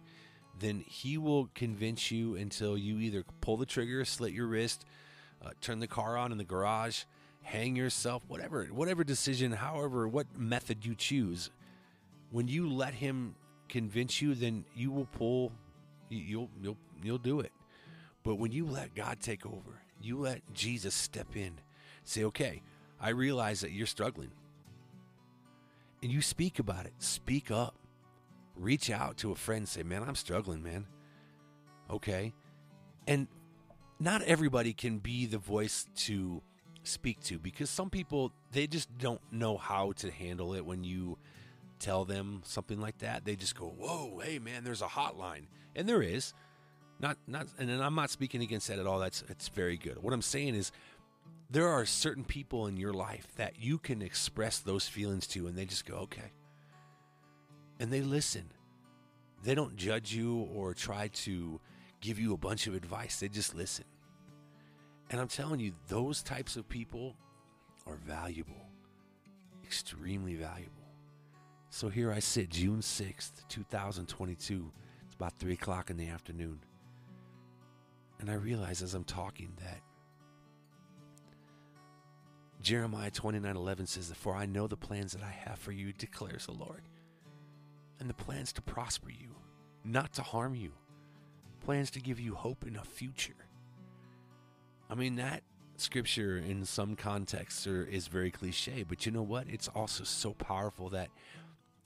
then 0.60 0.84
he 0.88 1.18
will 1.18 1.50
convince 1.56 2.12
you 2.12 2.36
until 2.36 2.78
you 2.78 3.00
either 3.00 3.24
pull 3.42 3.58
the 3.58 3.66
trigger, 3.66 4.06
slit 4.06 4.34
your 4.34 4.48
wrist, 4.48 4.86
uh, 5.44 5.50
turn 5.62 5.80
the 5.80 5.88
car 5.88 6.18
on 6.18 6.32
in 6.32 6.38
the 6.38 6.44
garage, 6.44 7.04
hang 7.42 7.76
yourself, 7.76 8.24
whatever, 8.28 8.66
whatever 8.66 9.04
decision, 9.04 9.52
however, 9.52 10.08
what 10.08 10.28
method 10.38 10.86
you 10.86 10.96
choose. 10.96 11.50
When 12.32 12.48
you 12.48 12.70
let 12.70 12.94
him 12.94 13.36
convince 13.70 14.22
you, 14.22 14.36
then 14.36 14.66
you 14.76 14.92
will 14.92 15.08
pull, 15.08 15.52
you'll 16.10 16.50
you'll 16.62 16.78
you'll 17.04 17.18
do 17.18 17.40
it. 17.42 17.52
But 18.24 18.36
when 18.36 18.52
you 18.52 18.66
let 18.66 18.96
God 18.96 19.20
take 19.20 19.46
over, 19.46 19.82
you 20.02 20.18
let 20.18 20.42
Jesus 20.54 20.94
step 20.94 21.36
in, 21.36 21.54
say, 22.04 22.24
okay, 22.26 22.62
I 23.00 23.10
realize 23.10 23.62
that 23.62 23.72
you're 23.72 23.86
struggling. 23.88 24.32
And 26.02 26.12
you 26.12 26.22
speak 26.22 26.60
about 26.60 26.86
it. 26.86 26.94
Speak 27.00 27.52
up. 27.52 27.76
Reach 28.56 28.90
out 28.90 29.18
to 29.18 29.32
a 29.32 29.36
friend 29.36 29.68
say, 29.68 29.84
man, 29.84 30.04
I'm 30.04 30.16
struggling, 30.16 30.64
man. 30.64 30.86
Okay. 31.90 32.34
And 33.08 33.28
not 34.00 34.22
everybody 34.24 34.74
can 34.74 35.00
be 35.00 35.26
the 35.26 35.38
voice 35.38 35.88
to 35.96 36.42
speak 36.84 37.22
to 37.24 37.40
because 37.40 37.70
some 37.70 37.90
people, 37.90 38.32
they 38.52 38.68
just 38.68 38.96
don't 38.98 39.22
know 39.32 39.58
how 39.58 39.94
to 39.94 40.12
handle 40.12 40.54
it 40.54 40.66
when 40.66 40.84
you 40.84 41.18
tell 41.80 42.06
them 42.06 42.42
something 42.46 42.80
like 42.80 43.00
that. 43.00 43.26
They 43.26 43.36
just 43.36 43.56
go, 43.56 43.68
whoa, 43.68 44.20
hey, 44.24 44.40
man, 44.40 44.64
there's 44.64 44.82
a 44.82 44.88
hotline. 44.88 45.46
And 45.76 45.88
there 45.88 46.02
is. 46.02 46.34
Not, 47.00 47.18
not, 47.28 47.48
and 47.58 47.70
I'm 47.72 47.96
not 47.96 48.12
speaking 48.12 48.42
against 48.42 48.68
that 48.68 48.80
at 48.80 48.88
all. 48.88 49.00
That's, 49.00 49.24
it's 49.28 49.50
very 49.50 49.78
good. 49.78 50.02
What 50.02 50.14
I'm 50.14 50.22
saying 50.22 50.56
is, 50.56 50.72
there 51.50 51.68
are 51.68 51.86
certain 51.86 52.24
people 52.24 52.68
in 52.68 52.78
your 52.78 52.94
life 52.94 53.28
that 53.36 53.62
you 53.62 53.78
can 53.78 54.02
express 54.02 54.60
those 54.60 54.88
feelings 54.88 55.28
to, 55.28 55.48
and 55.48 55.58
they 55.58 55.66
just 55.66 55.86
go, 55.86 55.96
okay. 55.96 56.32
And 57.84 57.92
they 57.92 58.00
listen. 58.00 58.46
They 59.44 59.54
don't 59.54 59.76
judge 59.76 60.14
you 60.14 60.48
or 60.56 60.74
try 60.74 61.10
to 61.10 61.60
give 62.00 62.18
you 62.18 62.34
a 62.34 62.38
bunch 62.38 62.66
of 62.66 62.76
advice, 62.76 63.20
they 63.20 63.28
just 63.28 63.54
listen. 63.54 63.84
And 65.10 65.20
I'm 65.20 65.28
telling 65.28 65.60
you, 65.60 65.74
those 65.90 66.24
types 66.24 66.56
of 66.56 66.70
people 66.70 67.18
are 67.86 67.98
valuable, 67.98 68.70
extremely 69.66 70.36
valuable. 70.36 70.88
So 71.72 71.90
here 71.90 72.10
I 72.10 72.20
sit, 72.20 72.50
June 72.50 72.80
6th, 72.80 73.46
2022. 73.50 74.72
It's 75.06 75.16
about 75.16 75.38
3 75.38 75.52
o'clock 75.52 75.90
in 75.90 75.98
the 75.98 76.08
afternoon. 76.08 76.62
And 78.22 78.32
I 78.32 78.36
realize 78.36 78.82
as 78.82 78.94
I'm 78.94 79.04
talking 79.04 79.52
that 79.60 79.82
Jeremiah 82.62 83.12
29 83.12 83.58
11 83.58 83.88
says, 83.88 84.10
For 84.16 84.34
I 84.34 84.46
know 84.46 84.68
the 84.68 84.78
plans 84.78 85.12
that 85.12 85.22
I 85.22 85.32
have 85.50 85.60
for 85.60 85.74
you, 85.74 85.92
declares 85.92 86.46
the 86.46 86.54
Lord. 86.54 86.84
And 88.04 88.10
the 88.10 88.14
plans 88.16 88.52
to 88.52 88.62
prosper 88.62 89.12
you, 89.12 89.30
not 89.86 90.12
to 90.16 90.24
harm 90.24 90.56
you, 90.56 90.74
plans 91.64 91.90
to 91.92 92.02
give 92.02 92.20
you 92.20 92.36
hope 92.36 92.68
in 92.68 92.76
a 92.76 92.84
future. 92.84 93.48
I 94.90 94.96
mean, 94.96 95.16
that 95.16 95.42
scripture 95.78 96.36
in 96.36 96.66
some 96.66 96.98
contexts 96.98 97.66
is 97.66 98.08
very 98.08 98.30
cliche, 98.30 98.84
but 98.84 99.06
you 99.06 99.14
know 99.14 99.22
what? 99.22 99.48
It's 99.48 99.70
also 99.70 100.04
so 100.04 100.34
powerful 100.34 100.90
that 100.90 101.08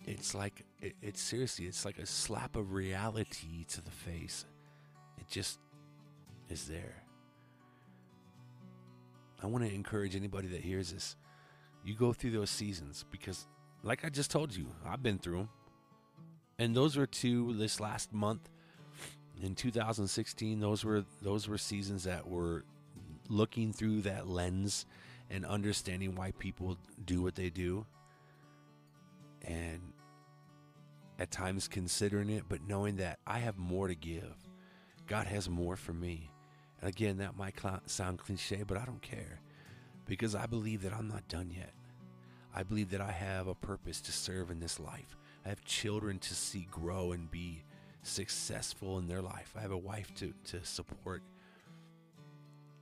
it's 0.08 0.34
like, 0.34 0.66
it, 0.82 0.96
it's 1.04 1.22
seriously, 1.22 1.68
it's 1.68 1.86
like 1.86 2.00
a 2.00 2.08
slap 2.08 2.56
of 2.56 2.74
reality 2.74 3.66
to 3.66 3.82
the 3.84 3.92
face. 3.92 4.48
It 5.20 5.30
just 5.30 5.60
is 6.50 6.68
there. 6.68 7.04
I 9.44 9.46
want 9.46 9.66
to 9.66 9.72
encourage 9.72 10.16
anybody 10.16 10.48
that 10.48 10.62
hears 10.62 10.92
this. 10.92 11.16
You 11.86 11.94
go 11.94 12.12
through 12.12 12.32
those 12.32 12.50
seasons 12.50 13.06
because, 13.12 13.46
like 13.84 14.04
I 14.04 14.10
just 14.10 14.32
told 14.32 14.56
you, 14.56 14.66
I've 14.84 15.04
been 15.04 15.20
through 15.20 15.38
them. 15.38 15.50
And 16.60 16.76
those 16.76 16.98
were 16.98 17.06
two 17.06 17.54
this 17.54 17.80
last 17.80 18.14
month 18.14 18.50
in 19.42 19.54
2016. 19.54 20.60
Those 20.60 20.84
were 20.84 21.06
those 21.22 21.48
were 21.48 21.58
seasons 21.58 22.06
that 22.06 22.28
were 22.28 22.66
looking 23.30 23.74
through 23.74 24.02
that 24.02 24.28
lens 24.28 24.86
and 25.30 25.46
understanding 25.46 26.16
why 26.16 26.32
people 26.40 26.78
do 27.06 27.22
what 27.22 27.36
they 27.36 27.50
do, 27.50 27.86
and 29.44 29.82
at 31.20 31.32
times 31.32 31.68
considering 31.68 32.30
it, 32.30 32.44
but 32.48 32.68
knowing 32.68 32.98
that 32.98 33.20
I 33.28 33.40
have 33.40 33.58
more 33.58 33.88
to 33.88 33.96
give. 33.96 34.36
God 35.08 35.28
has 35.28 35.50
more 35.50 35.76
for 35.76 35.94
me. 35.94 36.30
And 36.82 36.90
again, 36.90 37.18
that 37.18 37.38
might 37.38 37.60
sound 37.86 38.20
cliche, 38.20 38.64
but 38.66 38.78
I 38.78 38.86
don't 38.86 39.02
care 39.02 39.40
because 40.06 40.36
I 40.36 40.46
believe 40.46 40.82
that 40.84 40.94
I'm 40.94 41.08
not 41.08 41.28
done 41.28 41.50
yet. 41.50 41.74
I 42.54 42.64
believe 42.64 42.90
that 42.92 43.02
I 43.02 43.12
have 43.12 43.48
a 43.48 43.56
purpose 43.56 44.02
to 44.02 44.12
serve 44.12 44.52
in 44.52 44.60
this 44.60 44.80
life. 44.80 45.16
I 45.48 45.52
have 45.52 45.64
children 45.64 46.20
to 46.20 46.36
see 46.36 46.68
grow 46.70 47.14
and 47.14 47.32
be 47.32 47.64
successful 48.04 48.98
in 48.98 49.08
their 49.08 49.22
life. 49.22 49.54
I 49.58 49.62
have 49.62 49.72
a 49.72 49.78
wife 49.78 50.14
to, 50.16 50.34
to 50.48 50.66
support. 50.66 51.22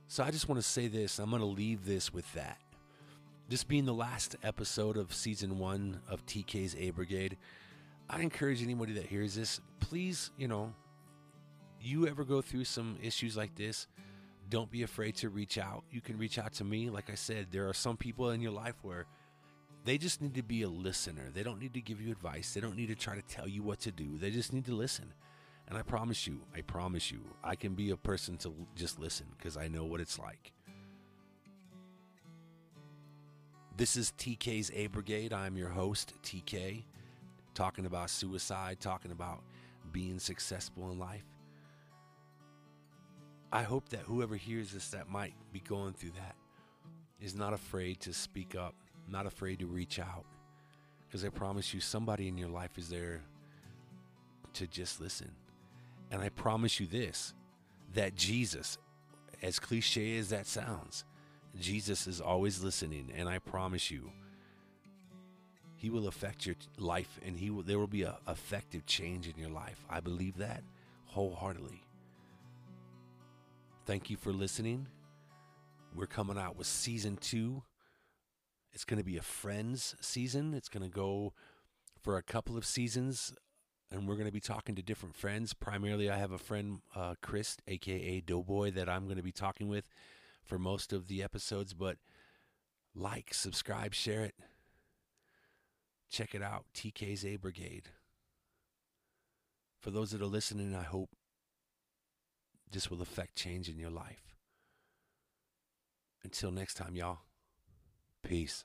So 0.08 0.24
I 0.24 0.32
just 0.32 0.48
want 0.48 0.60
to 0.60 0.66
say 0.66 0.88
this. 0.88 1.20
I'm 1.20 1.30
going 1.30 1.38
to 1.38 1.46
leave 1.46 1.86
this 1.86 2.12
with 2.12 2.30
that. 2.34 2.58
This 3.48 3.62
being 3.62 3.84
the 3.84 3.94
last 3.94 4.34
episode 4.42 4.96
of 4.96 5.14
season 5.14 5.60
one 5.60 6.00
of 6.08 6.26
TK's 6.26 6.74
A 6.74 6.90
Brigade, 6.90 7.36
I 8.10 8.20
encourage 8.20 8.60
anybody 8.64 8.94
that 8.94 9.06
hears 9.06 9.36
this, 9.36 9.60
please, 9.78 10.32
you 10.36 10.48
know, 10.48 10.74
you 11.80 12.08
ever 12.08 12.24
go 12.24 12.42
through 12.42 12.64
some 12.64 12.98
issues 13.00 13.36
like 13.36 13.54
this, 13.54 13.86
don't 14.50 14.72
be 14.72 14.82
afraid 14.82 15.14
to 15.18 15.28
reach 15.28 15.56
out. 15.56 15.84
You 15.92 16.00
can 16.00 16.18
reach 16.18 16.36
out 16.36 16.54
to 16.54 16.64
me. 16.64 16.90
Like 16.90 17.10
I 17.10 17.14
said, 17.14 17.46
there 17.52 17.68
are 17.68 17.74
some 17.74 17.96
people 17.96 18.30
in 18.30 18.40
your 18.40 18.50
life 18.50 18.74
where 18.82 19.06
they 19.86 19.98
just 19.98 20.20
need 20.20 20.34
to 20.34 20.42
be 20.42 20.62
a 20.62 20.68
listener. 20.68 21.30
They 21.32 21.44
don't 21.44 21.60
need 21.60 21.72
to 21.74 21.80
give 21.80 22.00
you 22.00 22.10
advice. 22.10 22.52
They 22.52 22.60
don't 22.60 22.76
need 22.76 22.88
to 22.88 22.96
try 22.96 23.14
to 23.14 23.22
tell 23.22 23.46
you 23.46 23.62
what 23.62 23.78
to 23.80 23.92
do. 23.92 24.18
They 24.18 24.32
just 24.32 24.52
need 24.52 24.66
to 24.66 24.74
listen. 24.74 25.12
And 25.68 25.78
I 25.78 25.82
promise 25.82 26.26
you, 26.26 26.40
I 26.54 26.60
promise 26.62 27.12
you, 27.12 27.20
I 27.42 27.54
can 27.54 27.74
be 27.74 27.90
a 27.90 27.96
person 27.96 28.36
to 28.38 28.52
just 28.74 28.98
listen 28.98 29.26
because 29.38 29.56
I 29.56 29.68
know 29.68 29.84
what 29.84 30.00
it's 30.00 30.18
like. 30.18 30.52
This 33.76 33.96
is 33.96 34.12
TK's 34.18 34.72
A 34.74 34.88
Brigade. 34.88 35.32
I'm 35.32 35.56
your 35.56 35.68
host, 35.68 36.14
TK, 36.24 36.82
talking 37.54 37.86
about 37.86 38.10
suicide, 38.10 38.80
talking 38.80 39.12
about 39.12 39.40
being 39.92 40.18
successful 40.18 40.90
in 40.90 40.98
life. 40.98 41.24
I 43.52 43.62
hope 43.62 43.90
that 43.90 44.00
whoever 44.00 44.34
hears 44.34 44.72
this 44.72 44.88
that 44.88 45.08
might 45.08 45.34
be 45.52 45.60
going 45.60 45.92
through 45.92 46.12
that 46.16 46.34
is 47.20 47.36
not 47.36 47.52
afraid 47.52 48.00
to 48.00 48.12
speak 48.12 48.56
up, 48.56 48.74
not 49.08 49.26
afraid 49.26 49.58
to 49.60 49.66
reach 49.66 49.98
out. 49.98 50.24
Because 51.06 51.24
I 51.24 51.28
promise 51.28 51.72
you, 51.72 51.80
somebody 51.80 52.28
in 52.28 52.36
your 52.36 52.48
life 52.48 52.78
is 52.78 52.88
there 52.88 53.22
to 54.54 54.66
just 54.66 55.00
listen. 55.00 55.30
And 56.10 56.22
I 56.22 56.28
promise 56.30 56.80
you 56.80 56.86
this 56.86 57.34
that 57.94 58.14
Jesus, 58.14 58.78
as 59.42 59.58
cliche 59.58 60.18
as 60.18 60.30
that 60.30 60.46
sounds, 60.46 61.04
Jesus 61.58 62.06
is 62.06 62.20
always 62.20 62.62
listening. 62.62 63.12
And 63.16 63.28
I 63.28 63.38
promise 63.38 63.90
you, 63.90 64.10
he 65.76 65.90
will 65.90 66.08
affect 66.08 66.46
your 66.46 66.56
life 66.78 67.20
and 67.24 67.36
he 67.36 67.50
will, 67.50 67.62
there 67.62 67.78
will 67.78 67.86
be 67.86 68.02
a 68.02 68.16
effective 68.28 68.86
change 68.86 69.28
in 69.28 69.38
your 69.38 69.50
life. 69.50 69.84
I 69.88 70.00
believe 70.00 70.38
that 70.38 70.62
wholeheartedly. 71.06 71.82
Thank 73.84 74.10
you 74.10 74.16
for 74.16 74.32
listening. 74.32 74.86
We're 75.94 76.06
coming 76.06 76.36
out 76.36 76.56
with 76.56 76.66
season 76.66 77.16
two. 77.16 77.62
It's 78.76 78.84
going 78.84 78.98
to 78.98 79.04
be 79.04 79.16
a 79.16 79.22
Friends 79.22 79.96
season. 80.02 80.52
It's 80.52 80.68
going 80.68 80.82
to 80.82 80.94
go 80.94 81.32
for 82.02 82.18
a 82.18 82.22
couple 82.22 82.58
of 82.58 82.66
seasons, 82.66 83.32
and 83.90 84.06
we're 84.06 84.16
going 84.16 84.26
to 84.26 84.32
be 84.32 84.38
talking 84.38 84.74
to 84.74 84.82
different 84.82 85.16
friends. 85.16 85.54
Primarily, 85.54 86.10
I 86.10 86.18
have 86.18 86.30
a 86.30 86.36
friend, 86.36 86.80
uh, 86.94 87.14
Chris, 87.22 87.56
aka 87.66 88.20
Doughboy, 88.20 88.72
that 88.72 88.86
I'm 88.86 89.04
going 89.04 89.16
to 89.16 89.22
be 89.22 89.32
talking 89.32 89.68
with 89.68 89.86
for 90.44 90.58
most 90.58 90.92
of 90.92 91.08
the 91.08 91.22
episodes. 91.22 91.72
But 91.72 91.96
like, 92.94 93.32
subscribe, 93.32 93.94
share 93.94 94.24
it. 94.24 94.34
Check 96.10 96.34
it 96.34 96.42
out. 96.42 96.66
TK's 96.74 97.24
A 97.24 97.36
Brigade. 97.36 97.88
For 99.80 99.90
those 99.90 100.10
that 100.10 100.20
are 100.20 100.26
listening, 100.26 100.74
I 100.74 100.82
hope 100.82 101.08
this 102.70 102.90
will 102.90 103.00
affect 103.00 103.36
change 103.36 103.70
in 103.70 103.78
your 103.78 103.88
life. 103.88 104.34
Until 106.22 106.50
next 106.50 106.74
time, 106.74 106.94
y'all. 106.94 107.20
Peace. 108.26 108.64